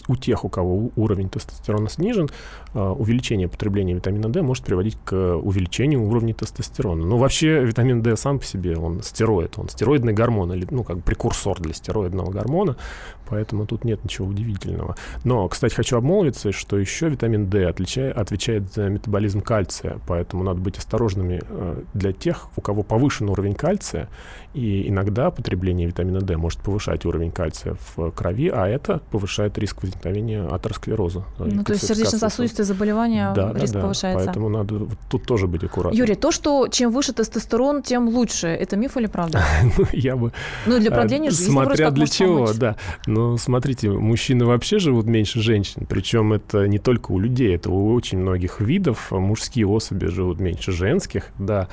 у 0.07 0.15
тех, 0.15 0.45
у 0.45 0.49
кого 0.49 0.89
уровень 0.95 1.29
тестостерона 1.29 1.89
снижен, 1.89 2.29
увеличение 2.73 3.47
потребления 3.47 3.93
витамина 3.93 4.29
D 4.29 4.41
может 4.41 4.63
приводить 4.63 4.97
к 5.03 5.15
увеличению 5.37 6.03
уровня 6.03 6.33
тестостерона. 6.33 7.05
Ну, 7.05 7.17
вообще, 7.17 7.63
витамин 7.63 8.01
D 8.01 8.15
сам 8.17 8.39
по 8.39 8.45
себе, 8.45 8.77
он 8.77 9.01
стероид, 9.01 9.57
он 9.57 9.69
стероидный 9.69 10.13
гормон, 10.13 10.53
или, 10.53 10.67
ну, 10.69 10.83
как 10.83 11.03
прекурсор 11.03 11.59
для 11.59 11.73
стероидного 11.73 12.31
гормона, 12.31 12.75
поэтому 13.29 13.65
тут 13.65 13.83
нет 13.83 14.03
ничего 14.03 14.27
удивительного. 14.27 14.95
Но, 15.23 15.47
кстати, 15.47 15.73
хочу 15.73 15.97
обмолвиться, 15.97 16.51
что 16.51 16.77
еще 16.77 17.09
витамин 17.09 17.49
D 17.49 17.67
отличает, 17.67 18.17
отвечает 18.17 18.73
за 18.73 18.89
метаболизм 18.89 19.41
кальция, 19.41 19.99
поэтому 20.07 20.43
надо 20.43 20.59
быть 20.59 20.77
осторожными 20.77 21.41
э, 21.47 21.81
для 21.93 22.13
тех, 22.13 22.49
у 22.55 22.61
кого 22.61 22.83
повышен 22.83 23.29
уровень 23.29 23.55
кальция, 23.55 24.09
и 24.53 24.89
иногда 24.89 25.29
потребление 25.29 25.87
витамина 25.87 26.21
D 26.21 26.35
может 26.37 26.59
повышать 26.61 27.05
уровень 27.05 27.31
кальция 27.31 27.77
в 27.95 28.11
крови, 28.11 28.49
а 28.49 28.67
это 28.67 29.01
повышает 29.11 29.57
риск 29.57 29.83
возникновения 29.83 30.47
атеросклероза. 30.47 31.25
Ну, 31.37 31.63
то 31.63 31.73
есть 31.73 31.85
сердечно-сосудистые 31.85 32.65
заболевания 32.65 33.33
да, 33.35 33.53
риск 33.53 33.73
да, 33.73 33.79
да. 33.79 33.81
повышается. 33.81 34.25
Поэтому 34.25 34.49
надо 34.49 34.87
тут 35.09 35.25
тоже 35.25 35.47
быть 35.47 35.63
аккуратным. 35.63 35.97
Юрий, 35.97 36.15
то, 36.15 36.31
что 36.31 36.67
чем 36.69 36.91
выше 36.91 37.13
тестостерон, 37.13 37.83
тем 37.83 38.09
лучше, 38.09 38.47
это 38.47 38.77
миф 38.77 38.97
или 38.97 39.05
правда? 39.05 39.43
ну, 39.77 39.85
я 39.91 40.15
бы... 40.15 40.31
Ну, 40.65 40.79
для 40.79 40.91
продления 40.91 41.29
жизни 41.29 41.51
Смотря 41.51 41.91
для 41.91 42.07
чего, 42.07 42.51
да. 42.53 42.75
Ну, 43.17 43.35
смотрите, 43.37 43.89
мужчины 43.89 44.45
вообще 44.45 44.77
живут 44.77 45.07
меньше 45.07 45.41
женщин, 45.41 45.87
причем 45.89 46.33
это 46.33 46.67
не 46.67 46.77
только 46.77 47.11
у 47.11 47.17
людей, 47.17 47.55
это 47.55 47.71
у 47.71 47.91
очень 47.91 48.19
многих 48.19 48.61
видов. 48.61 49.09
Мужские 49.09 49.65
особи 49.65 50.05
живут 50.05 50.39
меньше 50.39 50.71
женских, 50.71 51.31
да. 51.39 51.67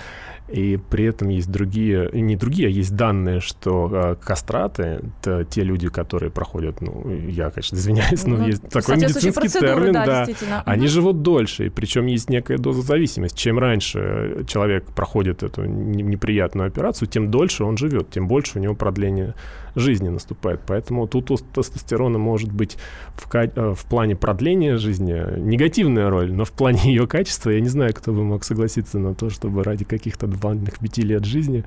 И 0.49 0.79
при 0.91 1.07
этом 1.07 1.31
есть 1.31 1.51
другие, 1.51 2.11
не 2.13 2.37
другие, 2.37 2.69
а 2.69 2.71
есть 2.71 2.95
данные, 2.95 3.41
что 3.41 3.89
э, 3.91 4.15
кастраты, 4.23 5.01
это 5.23 5.45
те 5.47 5.63
люди, 5.63 5.89
которые 5.89 6.31
проходят, 6.31 6.83
ну, 6.83 7.11
я, 7.29 7.49
конечно, 7.49 7.77
извиняюсь, 7.77 8.27
но 8.27 8.37
ну, 8.37 8.47
есть 8.47 8.69
такой 8.69 8.97
медицинский 8.97 9.49
термин, 9.49 9.95
да, 9.95 10.27
да 10.27 10.63
они 10.67 10.87
живут 10.87 11.23
дольше, 11.23 11.67
и 11.67 11.69
причем 11.71 12.07
есть 12.07 12.29
некая 12.29 12.59
доза 12.59 12.83
зависимости. 12.83 13.39
Чем 13.39 13.59
раньше 13.59 14.45
человек 14.47 14.85
проходит 14.93 15.43
эту 15.43 15.65
неприятную 15.65 16.69
операцию, 16.69 17.09
тем 17.09 17.31
дольше 17.31 17.65
он 17.65 17.79
живет, 17.79 18.11
тем 18.11 18.29
больше 18.29 18.59
у 18.59 18.61
него 18.61 18.75
продление 18.75 19.35
жизни 19.75 20.09
наступает. 20.09 20.61
Поэтому 20.67 21.07
тут 21.07 21.31
у 21.31 21.37
тестостерона 21.37 22.19
может 22.19 22.53
быть 22.53 22.77
в, 23.17 23.35
э, 23.35 23.75
в 23.75 23.85
плане 23.87 24.17
продления 24.17 24.77
жизни 24.77 25.39
негативная 25.39 26.11
роль, 26.11 26.33
но 26.33 26.45
в 26.45 26.53
плане 26.53 26.81
ее 26.85 27.07
качества 27.07 27.51
я 27.51 27.61
не 27.61 27.69
знаю, 27.69 27.93
кто 27.95 28.13
бы 28.13 28.23
мог 28.25 28.45
согласиться 28.45 28.99
на 28.99 29.15
то, 29.15 29.31
чтобы 29.31 29.63
ради 29.63 29.85
каких-то 29.85 30.27
дополнительных 30.35 30.79
пяти 30.79 31.03
лет 31.03 31.25
жизни 31.25 31.65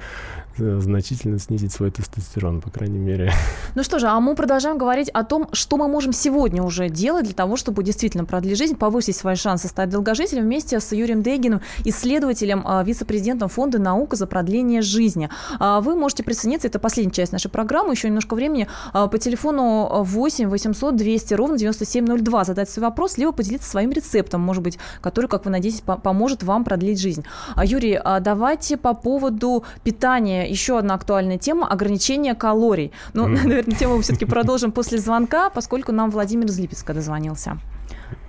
э, 0.57 0.79
значительно 0.81 1.39
снизить 1.39 1.71
свой 1.71 1.91
тестостерон, 1.91 2.61
по 2.61 2.69
крайней 2.69 2.99
мере. 2.99 3.31
Ну 3.75 3.83
что 3.83 3.99
же, 3.99 4.07
а 4.07 4.19
мы 4.19 4.33
продолжаем 4.33 4.79
говорить 4.79 5.09
о 5.09 5.23
том, 5.23 5.49
что 5.51 5.77
мы 5.77 5.87
можем 5.87 6.11
сегодня 6.11 6.63
уже 6.63 6.89
делать 6.89 7.25
для 7.25 7.35
того, 7.35 7.57
чтобы 7.57 7.83
действительно 7.83 8.25
продлить 8.25 8.57
жизнь, 8.57 8.75
повысить 8.75 9.15
свои 9.15 9.35
шансы 9.35 9.67
стать 9.67 9.89
долгожителем 9.89 10.43
вместе 10.45 10.79
с 10.79 10.91
Юрием 10.93 11.21
Дейгиным, 11.21 11.61
исследователем, 11.85 12.63
а, 12.65 12.83
вице-президентом 12.83 13.49
Фонда 13.49 13.77
«Наука 13.77 14.15
за 14.15 14.25
продление 14.25 14.81
жизни». 14.81 15.29
А 15.59 15.79
вы 15.81 15.95
можете 15.95 16.23
присоединиться, 16.23 16.67
это 16.67 16.79
последняя 16.79 17.13
часть 17.13 17.31
нашей 17.31 17.51
программы, 17.51 17.93
еще 17.93 18.07
немножко 18.07 18.33
времени, 18.33 18.67
а, 18.93 19.07
по 19.07 19.19
телефону 19.19 20.03
8 20.03 20.49
800 20.49 20.95
200 20.95 21.33
ровно 21.35 21.57
9702 21.59 22.43
задать 22.45 22.69
свой 22.69 22.87
вопрос, 22.87 23.19
либо 23.19 23.31
поделиться 23.31 23.69
своим 23.69 23.91
рецептом, 23.91 24.41
может 24.41 24.63
быть, 24.63 24.79
который, 25.01 25.27
как 25.27 25.45
вы 25.45 25.51
надеетесь, 25.51 25.81
поможет 25.81 26.41
вам 26.41 26.63
продлить 26.63 26.99
жизнь. 26.99 27.23
Юрий, 27.63 27.99
давайте 28.21 28.56
по 28.77 28.93
поводу 28.93 29.63
питания. 29.83 30.49
Еще 30.49 30.77
одна 30.77 30.95
актуальная 30.95 31.37
тема– 31.37 31.67
ограничение 31.69 32.35
калорий. 32.35 32.91
Ну, 33.13 33.27
mm. 33.27 33.43
наверное, 33.47 33.75
тему 33.75 33.97
мы 33.97 34.01
все-таки 34.01 34.25
продолжим 34.37 34.71
после 34.71 34.97
звонка, 34.97 35.49
поскольку 35.49 35.91
нам 35.91 36.09
Владимир 36.09 36.47
из 36.47 36.59
Липецка 36.59 36.93
дозвонился. 36.93 37.57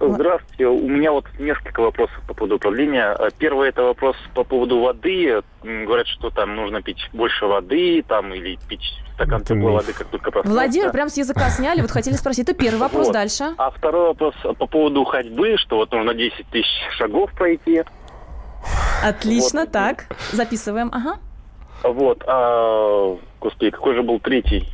Здравствуйте. 0.00 0.66
У 0.66 0.88
меня 0.88 1.12
вот 1.12 1.24
несколько 1.38 1.80
вопросов 1.80 2.16
по 2.26 2.34
поводу 2.34 2.56
управления. 2.56 3.16
Э, 3.18 3.28
первый 3.36 3.68
это 3.68 3.82
вопрос 3.82 4.16
по 4.34 4.44
поводу 4.44 4.80
воды. 4.80 5.42
Говорят, 5.62 6.06
что 6.06 6.30
там 6.30 6.54
нужно 6.56 6.82
пить 6.82 7.08
больше 7.12 7.46
воды, 7.46 8.04
там 8.06 8.32
или 8.32 8.58
пить 8.68 8.82
стакан 9.14 9.42
теплой 9.42 9.72
воды, 9.72 9.92
как 9.92 10.06
только 10.06 10.30
проснулся. 10.30 10.60
Владимир, 10.60 10.92
прям 10.92 11.08
с 11.08 11.16
языка 11.16 11.50
сняли. 11.50 11.80
Вот 11.80 11.90
хотели 11.90 12.14
спросить. 12.14 12.48
Это 12.48 12.58
первый 12.58 12.78
вопрос. 12.78 13.06
Вот. 13.06 13.12
Дальше. 13.12 13.54
А 13.58 13.70
второй 13.70 14.08
вопрос 14.08 14.34
по 14.58 14.66
поводу 14.66 15.04
ходьбы, 15.04 15.56
что 15.58 15.76
вот 15.76 15.90
нужно 15.90 16.14
10 16.14 16.46
тысяч 16.50 16.70
шагов 16.96 17.32
пройти. 17.32 17.82
Отлично, 19.02 19.60
вот. 19.60 19.72
так. 19.72 20.06
Записываем. 20.32 20.90
Ага. 20.92 21.18
Вот. 21.82 22.24
А, 22.26 23.16
господи, 23.40 23.70
какой 23.70 23.94
же 23.94 24.02
был 24.02 24.18
третий? 24.20 24.68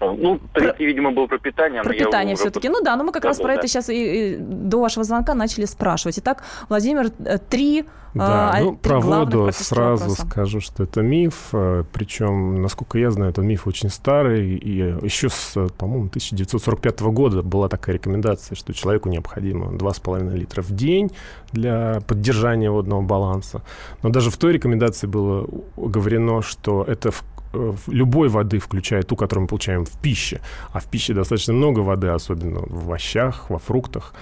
Ну, 0.00 0.40
третий, 0.52 0.86
видимо, 0.86 1.12
был 1.12 1.28
про 1.28 1.38
питание. 1.38 1.82
Про 1.82 1.92
питание 1.92 2.36
все-таки. 2.36 2.68
Ну 2.68 2.80
да, 2.82 2.96
но 2.96 3.04
мы 3.04 3.12
как 3.12 3.22
да, 3.22 3.28
раз 3.28 3.38
про 3.38 3.48
да. 3.48 3.54
это 3.54 3.68
сейчас 3.68 3.90
и, 3.90 4.34
и 4.34 4.36
до 4.38 4.80
вашего 4.80 5.04
звонка 5.04 5.34
начали 5.34 5.66
спрашивать. 5.66 6.18
Итак, 6.18 6.42
Владимир, 6.68 7.10
э, 7.24 7.38
три 7.38 7.84
да, 8.14 8.50
а, 8.50 8.60
ну, 8.60 8.76
про 8.76 8.98
воду 8.98 9.50
сразу 9.52 10.08
вопроса. 10.08 10.26
скажу, 10.26 10.60
что 10.60 10.82
это 10.82 11.00
миф. 11.00 11.50
Э, 11.52 11.84
Причем, 11.92 12.60
насколько 12.60 12.98
я 12.98 13.10
знаю, 13.10 13.30
это 13.30 13.42
миф 13.42 13.66
очень 13.66 13.88
старый. 13.88 14.56
И 14.56 14.78
еще 15.02 15.28
с, 15.28 15.54
по-моему, 15.78 16.06
1945 16.06 17.00
года 17.02 17.42
была 17.42 17.68
такая 17.68 17.94
рекомендация, 17.94 18.56
что 18.56 18.72
человеку 18.72 19.08
необходимо 19.08 19.66
2,5 19.66 20.34
литра 20.34 20.62
в 20.62 20.72
день 20.72 21.12
для 21.52 22.00
поддержания 22.06 22.70
водного 22.70 23.02
баланса. 23.02 23.62
Но 24.02 24.08
даже 24.08 24.30
в 24.30 24.36
той 24.38 24.54
рекомендации 24.54 25.06
было 25.06 25.46
говорено, 25.76 26.42
что 26.42 26.82
это 26.82 27.12
в 27.12 27.22
Э, 27.22 27.39
любой 27.88 28.28
воды, 28.28 28.58
включая 28.58 29.02
ту, 29.02 29.16
которую 29.16 29.42
мы 29.42 29.48
получаем 29.48 29.84
в 29.84 29.92
пище. 30.00 30.40
А 30.72 30.80
в 30.80 30.86
пище 30.86 31.14
достаточно 31.14 31.54
много 31.54 31.80
воды, 31.80 32.08
особенно 32.08 32.60
в 32.60 32.88
овощах, 32.88 33.50
во 33.50 33.58
фруктах. 33.58 34.14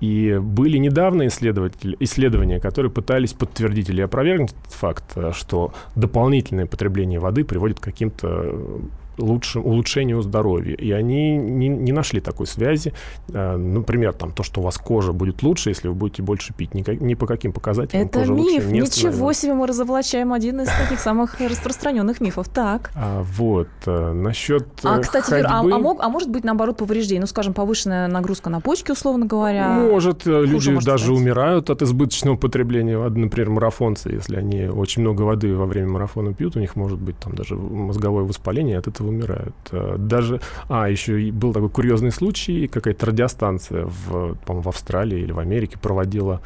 И 0.00 0.36
были 0.42 0.78
недавно 0.78 1.28
исследования, 1.28 2.58
которые 2.58 2.90
пытались 2.90 3.34
подтвердить 3.34 3.88
или 3.88 4.00
опровергнуть 4.00 4.52
факт, 4.64 5.04
э, 5.14 5.30
что 5.32 5.72
дополнительное 5.94 6.66
потребление 6.66 7.20
воды 7.20 7.44
приводит 7.44 7.78
к 7.78 7.84
каким-то 7.84 8.80
лучшем, 9.18 9.64
улучшению 9.64 10.22
здоровья. 10.22 10.74
И 10.74 10.90
они 10.92 11.36
не, 11.36 11.68
не 11.68 11.92
нашли 11.92 12.20
такой 12.20 12.46
связи. 12.46 12.92
А, 13.32 13.56
например, 13.56 14.12
там, 14.12 14.32
то, 14.32 14.42
что 14.42 14.60
у 14.60 14.64
вас 14.64 14.78
кожа 14.78 15.12
будет 15.12 15.42
лучше, 15.42 15.70
если 15.70 15.88
вы 15.88 15.94
будете 15.94 16.22
больше 16.22 16.54
пить. 16.54 16.74
Ни, 16.74 16.84
ни 17.02 17.14
по 17.14 17.26
каким 17.26 17.52
показателям 17.52 18.06
Это 18.06 18.20
кожа 18.20 18.32
миф. 18.32 18.64
лучше 18.64 18.72
не 18.72 18.80
Ничего 18.80 19.32
себе, 19.32 19.54
мы 19.54 19.66
разоблачаем 19.66 20.32
один 20.32 20.60
из 20.60 20.68
таких 20.68 21.00
самых 21.00 21.40
распространенных 21.40 22.20
мифов. 22.20 22.48
Так. 22.48 22.90
А, 22.94 23.22
вот. 23.22 23.68
А, 23.86 24.12
насчет 24.12 24.66
А, 24.82 24.98
кстати, 24.98 25.30
ходьбы... 25.30 25.48
а, 25.48 25.60
а, 25.60 25.78
мог, 25.78 25.98
а 26.02 26.08
может 26.08 26.30
быть, 26.30 26.44
наоборот, 26.44 26.78
повреждение? 26.78 27.20
Ну, 27.20 27.26
скажем, 27.26 27.54
повышенная 27.54 28.08
нагрузка 28.08 28.50
на 28.50 28.60
почки, 28.60 28.90
условно 28.90 29.26
говоря. 29.26 29.68
Может. 29.68 30.26
Люди 30.26 30.70
может 30.70 30.84
даже 30.84 31.04
сказать. 31.04 31.22
умирают 31.22 31.70
от 31.70 31.82
избыточного 31.82 32.36
потребления. 32.36 32.98
Например, 32.98 33.50
марафонцы, 33.50 34.10
если 34.10 34.36
они 34.36 34.66
очень 34.66 35.02
много 35.02 35.22
воды 35.22 35.54
во 35.54 35.66
время 35.66 35.88
марафона 35.88 36.32
пьют, 36.34 36.56
у 36.56 36.60
них 36.60 36.76
может 36.76 36.98
быть 36.98 37.18
там 37.18 37.34
даже 37.34 37.54
мозговое 37.54 38.24
воспаление, 38.24 38.78
от 38.78 38.88
этого 38.88 39.10
умирают. 39.12 39.54
Э, 39.70 39.96
даже, 39.98 40.40
а, 40.68 40.88
еще 40.88 41.30
был 41.30 41.52
такой 41.52 41.70
курьезный 41.70 42.10
случай, 42.10 42.66
какая-то 42.66 43.06
радиостанция 43.06 43.84
в, 43.86 44.36
в 44.46 44.68
Австралии 44.68 45.20
или 45.20 45.32
в 45.32 45.38
Америке 45.38 45.78
проводила 45.78 46.40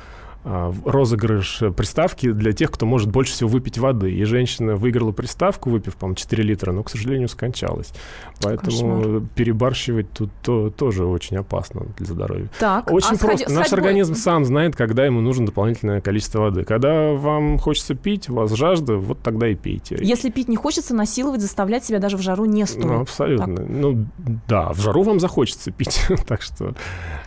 розыгрыш 0.47 1.63
приставки 1.77 2.31
для 2.31 2.53
тех, 2.53 2.71
кто 2.71 2.87
может 2.87 3.11
больше 3.11 3.33
всего 3.33 3.51
выпить 3.51 3.79
воды. 3.79 4.13
И 4.13 4.25
женщина 4.25 4.77
выиграла 4.77 5.11
приставку, 5.11 5.71
выпив, 5.71 5.97
по-моему, 5.97 6.17
4 6.17 6.43
литра, 6.45 6.73
но, 6.73 6.83
к 6.85 6.91
сожалению, 6.91 7.29
скончалась. 7.29 7.93
Поэтому 8.41 9.01
Кошмар. 9.01 9.23
перебарщивать 9.35 10.11
тут 10.13 10.31
то, 10.43 10.71
тоже 10.71 11.05
очень 11.05 11.39
опасно 11.39 11.87
для 11.97 12.07
здоровья. 12.07 12.49
Так, 12.59 12.93
очень 12.93 13.17
а 13.17 13.19
просто. 13.19 13.53
Наш 13.53 13.69
ходьбой... 13.69 13.79
организм 13.79 14.15
сам 14.15 14.45
знает, 14.45 14.77
когда 14.77 15.05
ему 15.05 15.21
нужно 15.21 15.47
дополнительное 15.47 16.01
количество 16.01 16.41
воды. 16.41 16.65
Когда 16.65 17.13
вам 17.13 17.59
хочется 17.59 17.95
пить, 17.95 18.29
у 18.29 18.35
вас 18.35 18.53
жажда, 18.53 18.97
вот 18.97 19.21
тогда 19.23 19.49
и 19.49 19.55
пейте. 19.55 19.99
Если 20.01 20.31
пить 20.31 20.49
не 20.49 20.57
хочется, 20.57 20.95
насиловать, 20.95 21.41
заставлять 21.41 21.85
себя 21.85 21.99
даже 21.99 22.17
в 22.17 22.21
жару 22.21 22.45
не 22.45 22.67
стоит. 22.67 22.85
Ну, 22.85 23.01
абсолютно. 23.01 23.57
Так. 23.57 23.67
Ну, 23.69 24.07
да, 24.47 24.73
в 24.73 24.81
жару 24.81 25.03
вам 25.03 25.19
захочется 25.19 25.71
пить. 25.73 26.01
так 26.27 26.43
что, 26.43 26.75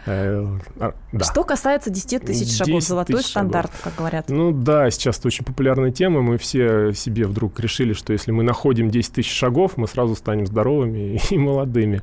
э, 0.05 0.58
да. 0.77 0.93
Что 1.19 1.43
касается 1.43 1.89
10 1.89 2.23
тысяч 2.23 2.55
шагов 2.55 2.84
золотой 2.84 3.09
золотой 3.13 3.30
стандарт, 3.30 3.72
шагов. 3.72 3.84
как 3.84 3.95
говорят. 3.95 4.30
Ну 4.30 4.52
да, 4.52 4.89
сейчас 4.91 5.19
это 5.19 5.28
очень 5.28 5.45
популярная 5.45 5.91
тема. 5.91 6.22
Мы 6.22 6.38
все 6.38 6.93
себе 6.93 7.28
вдруг 7.28 7.60
решили, 7.60 7.93
что 7.93 8.13
если 8.13 8.32
мы 8.32 8.43
находим 8.43 8.89
10 8.89 9.13
тысяч 9.13 9.32
шагов, 9.32 9.78
мы 9.78 9.88
сразу 9.88 10.15
станем 10.15 10.45
здоровыми 10.48 11.19
и 11.30 11.38
молодыми. 11.38 12.02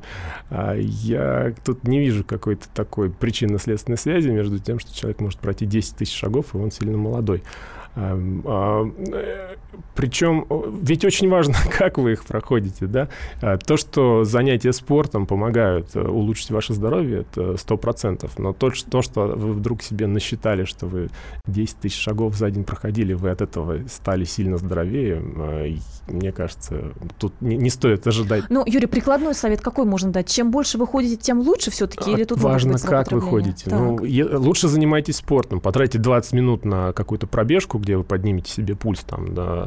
А 0.49 0.75
я 0.75 1.53
тут 1.65 1.87
не 1.87 1.99
вижу 1.99 2.23
какой-то 2.23 2.67
такой 2.73 3.09
причинно-следственной 3.09 3.97
связи 3.97 4.29
между 4.29 4.59
тем, 4.59 4.79
что 4.79 4.93
человек 4.93 5.19
может 5.19 5.39
пройти 5.39 5.65
10 5.65 5.97
тысяч 5.97 6.15
шагов, 6.15 6.53
и 6.53 6.57
он 6.57 6.71
сильно 6.71 6.97
молодой. 6.97 7.43
А, 9.77 9.81
Причем 9.95 10.45
ведь 10.81 11.05
очень 11.05 11.29
важно, 11.29 11.55
как 11.77 11.97
вы 11.97 12.13
их 12.13 12.25
проходите, 12.25 12.85
да? 12.85 13.09
А, 13.41 13.57
то, 13.57 13.77
что 13.77 14.23
занятия 14.23 14.73
спортом 14.73 15.25
помогают 15.25 15.95
э, 15.95 16.01
улучшить 16.01 16.51
ваше 16.51 16.73
здоровье, 16.73 17.21
это 17.21 17.57
сто 17.57 17.77
процентов. 17.77 18.37
Но 18.39 18.53
то, 18.53 18.71
то, 18.89 19.01
что 19.01 19.27
вы 19.27 19.53
вдруг 19.53 19.81
себе 19.81 20.07
насчитали, 20.07 20.65
что 20.65 20.87
вы 20.87 21.09
10 21.47 21.77
тысяч 21.77 21.99
шагов 21.99 22.35
за 22.35 22.49
день 22.51 22.63
проходили, 22.63 23.13
вы 23.13 23.29
от 23.29 23.41
этого 23.41 23.87
стали 23.87 24.23
сильно 24.23 24.57
здоровее, 24.57 25.21
э, 25.21 25.75
мне 26.07 26.31
кажется, 26.31 26.93
тут 27.17 27.33
не, 27.41 27.57
не 27.57 27.69
стоит 27.69 28.05
ожидать. 28.07 28.45
Ну, 28.49 28.63
Юрий, 28.65 28.87
прикладной 28.87 29.33
совет 29.33 29.61
какой 29.61 29.85
можно 29.85 30.11
дать? 30.11 30.29
Чем 30.29 30.51
больше 30.51 30.77
вы 30.77 30.87
ходите, 30.87 31.17
тем 31.17 31.39
лучше 31.39 31.71
все-таки? 31.71 32.11
Или 32.11 32.23
тут 32.23 32.39
важно, 32.39 32.77
как 32.77 33.11
вы 33.11 33.21
ходите. 33.21 33.69
Ну, 33.69 33.99
лучше 34.39 34.67
занимайтесь 34.67 35.17
спортом. 35.17 35.59
Потратьте 35.59 35.97
20 35.99 36.33
минут 36.33 36.65
на 36.65 36.93
какую-то 36.93 37.27
пробежку, 37.27 37.77
где 37.77 37.97
вы 37.97 38.03
поднимете 38.03 38.51
себе 38.51 38.75
пульс 38.75 39.01
там 39.01 39.33
до 39.33 39.66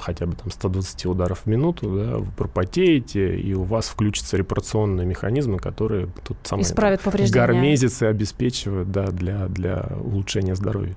хотя 0.00 0.26
бы 0.26 0.34
там 0.34 0.50
120 0.50 1.06
ударов 1.06 1.40
в 1.44 1.46
минуту, 1.46 1.88
да, 1.88 2.16
вы 2.18 2.26
пропотеете, 2.36 3.36
и 3.36 3.54
у 3.54 3.62
вас 3.62 3.86
включатся 3.86 4.36
репарационные 4.36 5.06
механизмы, 5.06 5.58
которые 5.58 6.08
тут 6.24 6.36
самые 6.44 6.64
Исправят 6.64 7.00
повреждения. 7.00 7.46
гармезицы 7.46 8.04
обеспечивают 8.04 8.90
да, 8.90 9.06
для, 9.08 9.46
для 9.46 9.86
улучшения 10.00 10.54
здоровья. 10.54 10.94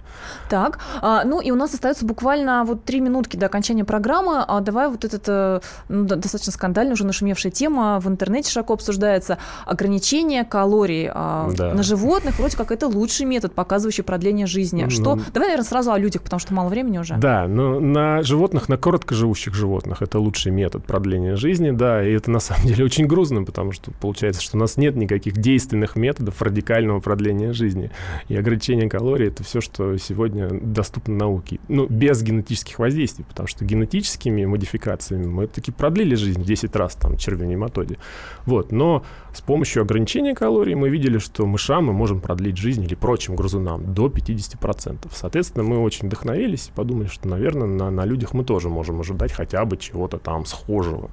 Так, 0.49 0.79
а, 1.01 1.23
ну 1.23 1.41
и 1.41 1.51
у 1.51 1.55
нас 1.55 1.73
остается 1.73 2.05
буквально 2.05 2.63
вот 2.65 2.83
три 2.83 2.99
минутки 2.99 3.37
до 3.37 3.45
окончания 3.45 3.85
программы. 3.85 4.43
А 4.47 4.59
давай 4.61 4.89
вот 4.89 5.05
этот 5.05 5.23
э, 5.27 5.61
ну, 5.89 6.05
достаточно 6.05 6.51
скандальная, 6.51 6.93
уже 6.93 7.05
нашумевшая 7.05 7.51
тема 7.51 7.99
в 7.99 8.07
интернете 8.07 8.51
широко 8.51 8.73
обсуждается. 8.73 9.37
Ограничение 9.65 10.43
калорий 10.43 11.09
а, 11.11 11.49
да. 11.55 11.73
на 11.73 11.83
животных, 11.83 12.39
вроде 12.39 12.57
как 12.57 12.71
это 12.71 12.87
лучший 12.87 13.25
метод, 13.25 13.53
показывающий 13.53 14.03
продление 14.03 14.47
жизни. 14.47 14.83
Ну, 14.83 14.89
что? 14.89 15.19
Давай, 15.33 15.49
наверное, 15.49 15.65
сразу 15.65 15.91
о 15.91 15.97
людях, 15.97 16.21
потому 16.21 16.39
что 16.39 16.53
мало 16.53 16.69
времени 16.69 16.97
уже. 16.97 17.15
Да, 17.15 17.47
но 17.47 17.79
на 17.79 18.23
животных 18.23 18.69
на 18.69 18.77
короткоживущих 18.81 19.53
животных 19.53 20.01
это 20.01 20.19
лучший 20.19 20.51
метод 20.51 20.85
продления 20.85 21.35
жизни, 21.35 21.71
да, 21.71 22.05
и 22.05 22.11
это 22.11 22.29
на 22.29 22.39
самом 22.39 22.67
деле 22.67 22.83
очень 22.83 23.07
грустно, 23.07 23.43
потому 23.43 23.71
что 23.71 23.91
получается, 23.91 24.41
что 24.41 24.57
у 24.57 24.59
нас 24.59 24.77
нет 24.77 24.95
никаких 24.95 25.37
действенных 25.37 25.95
методов 25.95 26.41
радикального 26.41 26.99
продления 26.99 27.53
жизни. 27.53 27.91
И 28.27 28.35
ограничение 28.35 28.89
калорий— 28.89 29.27
это 29.29 29.43
все, 29.43 29.61
что 29.61 29.97
сегодня 29.97 30.49
доступно 30.51 31.15
науке. 31.15 31.59
Ну, 31.67 31.87
без 31.87 32.21
генетических 32.21 32.79
воздействий, 32.79 33.23
потому 33.23 33.47
что 33.47 33.63
генетическими 33.63 34.43
модификациями 34.45 35.25
мы 35.25 35.47
таки 35.47 35.71
продлили 35.71 36.15
жизнь 36.15 36.41
в 36.41 36.45
10 36.45 36.75
раз, 36.75 36.95
там, 36.95 37.17
червонематоде. 37.17 37.97
Вот, 38.45 38.71
но 38.71 39.03
с 39.33 39.41
помощью 39.41 39.83
ограничения 39.83 40.35
калорий 40.35 40.75
мы 40.75 40.89
видели, 40.89 41.19
что 41.19 41.45
мышам 41.45 41.85
мы 41.85 41.93
можем 41.93 42.19
продлить 42.19 42.57
жизнь 42.57 42.83
или 42.83 42.95
прочим 42.95 43.35
грызунам 43.35 43.93
до 43.93 44.07
50%. 44.07 45.07
Соответственно, 45.13 45.63
мы 45.63 45.79
очень 45.79 46.07
вдохновились 46.07 46.67
и 46.67 46.71
подумали, 46.71 47.07
что, 47.07 47.27
наверное, 47.27 47.67
на, 47.67 47.91
на 47.91 48.05
людях 48.05 48.33
мы 48.33 48.43
тоже 48.43 48.60
можем 48.69 48.99
ожидать 48.99 49.31
хотя 49.31 49.65
бы 49.65 49.77
чего-то 49.77 50.17
там 50.17 50.45
схожего. 50.45 51.09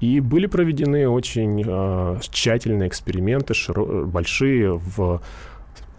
И 0.00 0.18
были 0.18 0.46
проведены 0.46 1.08
очень 1.08 1.62
э, 1.64 2.18
тщательные 2.20 2.88
эксперименты, 2.88 3.54
большие 4.06 4.72
в 4.72 5.22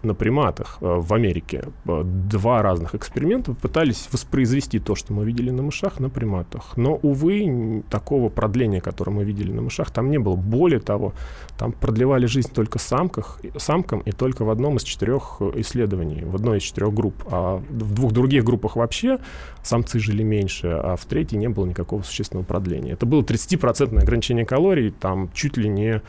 на 0.04 0.14
приматах 0.14 0.78
э, 0.80 0.86
в 0.86 1.12
Америке. 1.12 1.64
Э, 1.86 2.02
два 2.04 2.62
разных 2.62 2.94
эксперимента 2.94 3.52
пытались 3.54 4.08
воспроизвести 4.12 4.78
то, 4.78 4.94
что 4.94 5.12
мы 5.12 5.24
видели 5.24 5.50
на 5.50 5.62
мышах, 5.62 6.00
на 6.00 6.10
приматах. 6.10 6.76
Но, 6.76 6.94
увы, 7.02 7.82
такого 7.90 8.28
продления, 8.28 8.80
которое 8.80 9.12
мы 9.12 9.24
видели 9.24 9.52
на 9.52 9.62
мышах, 9.62 9.90
там 9.90 10.10
не 10.10 10.18
было. 10.18 10.36
Более 10.36 10.80
того, 10.80 11.14
там 11.58 11.72
продлевали 11.72 12.26
жизнь 12.26 12.52
только 12.52 12.78
самках, 12.78 13.40
самкам 13.56 14.00
и 14.00 14.12
только 14.12 14.44
в 14.44 14.50
одном 14.50 14.76
из 14.76 14.82
четырех 14.82 15.40
исследований, 15.56 16.24
в 16.24 16.34
одной 16.34 16.58
из 16.58 16.62
четырех 16.62 16.92
групп. 16.92 17.14
А 17.30 17.56
в 17.56 17.94
двух 17.94 18.12
других 18.12 18.44
группах 18.44 18.76
вообще 18.76 19.18
самцы 19.62 19.98
жили 19.98 20.22
меньше, 20.22 20.68
а 20.68 20.96
в 20.96 21.04
третьей 21.04 21.38
не 21.38 21.48
было 21.48 21.66
никакого 21.66 22.02
существенного 22.02 22.44
продления. 22.44 22.92
Это 22.92 23.06
было 23.06 23.22
30% 23.22 23.98
ограничение 23.98 24.44
калорий, 24.44 24.90
там 24.90 25.30
чуть 25.32 25.56
ли 25.56 25.68
не 25.68 26.02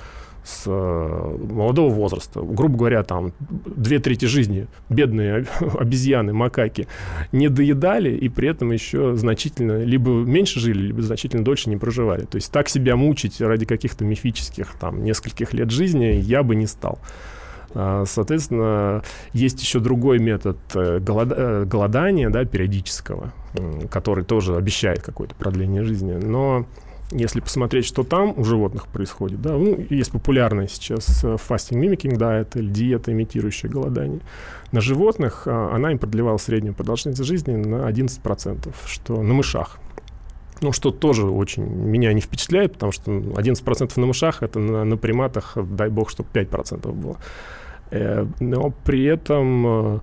с 0.45 0.63
э, 0.67 1.37
молодого 1.51 1.89
возраста, 1.89 2.41
грубо 2.41 2.77
говоря, 2.77 3.03
там 3.03 3.33
две 3.39 3.99
трети 3.99 4.25
жизни 4.25 4.67
бедные 4.89 5.45
обезьяны, 5.79 6.33
макаки 6.33 6.87
не 7.31 7.49
доедали 7.49 8.15
и 8.15 8.29
при 8.29 8.49
этом 8.49 8.71
еще 8.71 9.15
значительно 9.15 9.83
либо 9.83 10.11
меньше 10.11 10.59
жили, 10.59 10.87
либо 10.87 11.01
значительно 11.01 11.43
дольше 11.43 11.69
не 11.69 11.77
проживали. 11.77 12.25
То 12.25 12.35
есть 12.35 12.51
так 12.51 12.69
себя 12.69 12.95
мучить 12.95 13.41
ради 13.41 13.65
каких-то 13.65 14.05
мифических 14.05 14.75
там 14.79 15.03
нескольких 15.03 15.53
лет 15.53 15.71
жизни 15.71 16.21
я 16.21 16.43
бы 16.43 16.55
не 16.55 16.67
стал. 16.67 16.99
А, 17.73 18.05
соответственно, 18.05 19.03
есть 19.33 19.61
еще 19.61 19.79
другой 19.79 20.19
метод 20.19 20.57
э, 20.75 20.99
э, 20.99 21.65
голодания 21.65 22.29
да, 22.29 22.45
периодического, 22.45 23.33
который 23.89 24.23
тоже 24.23 24.55
обещает 24.55 25.01
какое-то 25.01 25.35
продление 25.35 25.83
жизни. 25.83 26.13
Но 26.13 26.67
если 27.11 27.39
посмотреть, 27.39 27.85
что 27.85 28.03
там 28.03 28.33
у 28.37 28.43
животных 28.43 28.87
происходит, 28.87 29.41
да, 29.41 29.53
ну, 29.53 29.85
есть 29.89 30.11
популярная 30.11 30.67
сейчас 30.67 31.23
э, 31.23 31.35
fasting 31.35 31.79
mimicking 31.79 32.17
diet 32.17 32.57
или 32.57 32.67
диета, 32.69 33.11
имитирующая 33.11 33.69
голодание. 33.69 34.21
На 34.71 34.81
животных 34.81 35.43
а, 35.45 35.71
она 35.73 35.91
им 35.91 35.99
продлевала 35.99 36.37
среднюю 36.37 36.73
продолжительность 36.73 37.23
жизни 37.23 37.55
на 37.55 37.87
11%, 37.89 38.73
что 38.87 39.21
на 39.21 39.33
мышах. 39.33 39.79
Ну, 40.61 40.71
что 40.71 40.91
тоже 40.91 41.25
очень 41.25 41.63
меня 41.63 42.11
не 42.13 42.21
впечатляет, 42.21 42.73
потому 42.73 42.91
что 42.91 43.11
11% 43.11 43.91
на 43.99 44.05
мышах, 44.05 44.41
это 44.41 44.59
на, 44.59 44.83
на 44.85 44.97
приматах, 44.97 45.57
дай 45.57 45.89
бог, 45.89 46.09
чтобы 46.09 46.29
5% 46.33 46.91
было. 46.91 47.17
Э, 47.91 48.25
но 48.39 48.71
при 48.83 49.03
этом 49.05 49.67
Э, 49.67 49.99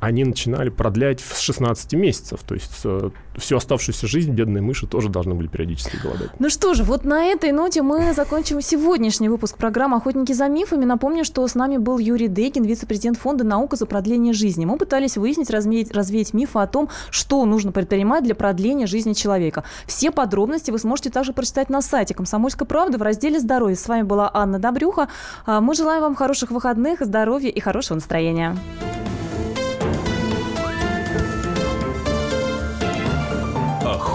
они 0.00 0.24
начинали 0.24 0.70
продлять 0.70 1.20
с 1.20 1.38
16 1.38 1.92
месяцев. 1.94 2.40
То 2.44 2.54
есть 2.54 2.80
э, 2.84 3.10
всю 3.36 3.56
оставшуюся 3.56 4.06
жизнь 4.06 4.32
бедные 4.32 4.60
мыши 4.60 4.86
тоже 4.86 5.08
должны 5.08 5.34
были 5.34 5.46
периодически 5.46 5.96
голодать. 6.02 6.30
Ну 6.38 6.50
что 6.50 6.74
же, 6.74 6.82
вот 6.82 7.04
на 7.04 7.26
этой 7.26 7.52
ноте 7.52 7.82
мы 7.82 8.12
закончим 8.12 8.60
сегодняшний 8.60 9.28
выпуск 9.28 9.56
программы 9.56 9.96
«Охотники 9.98 10.32
за 10.32 10.48
мифами». 10.48 10.84
Напомню, 10.84 11.24
что 11.24 11.46
с 11.46 11.54
нами 11.54 11.76
был 11.76 11.98
Юрий 11.98 12.28
Дейкин, 12.28 12.64
вице-президент 12.64 13.18
фонда 13.18 13.44
«Наука 13.44 13.76
за 13.76 13.86
продление 13.86 14.32
жизни». 14.32 14.64
Мы 14.64 14.76
пытались 14.78 15.16
выяснить, 15.16 15.50
развеять, 15.50 15.92
развеять 15.92 16.34
мифы 16.34 16.58
о 16.58 16.66
том, 16.66 16.88
что 17.10 17.44
нужно 17.44 17.70
предпринимать 17.70 18.24
для 18.24 18.34
продления 18.34 18.86
жизни 18.86 19.12
человека. 19.12 19.62
Все 19.86 20.10
подробности 20.10 20.72
вы 20.72 20.78
сможете 20.78 21.10
также 21.10 21.32
прочитать 21.32 21.70
на 21.70 21.82
сайте 21.82 22.14
«Комсомольской 22.14 22.66
правды» 22.66 22.98
в 22.98 23.02
разделе 23.02 23.38
«Здоровье». 23.38 23.76
С 23.76 23.86
вами 23.86 24.02
была 24.02 24.28
Анна 24.34 24.58
Добрюха. 24.58 25.08
А 25.46 25.60
мы 25.60 25.74
желаем 25.74 26.02
вам 26.02 26.16
хороших 26.16 26.50
выходных, 26.50 27.00
здоровья 27.00 27.48
и 27.48 27.60
хорошего 27.60 27.94
настроения. 27.94 28.56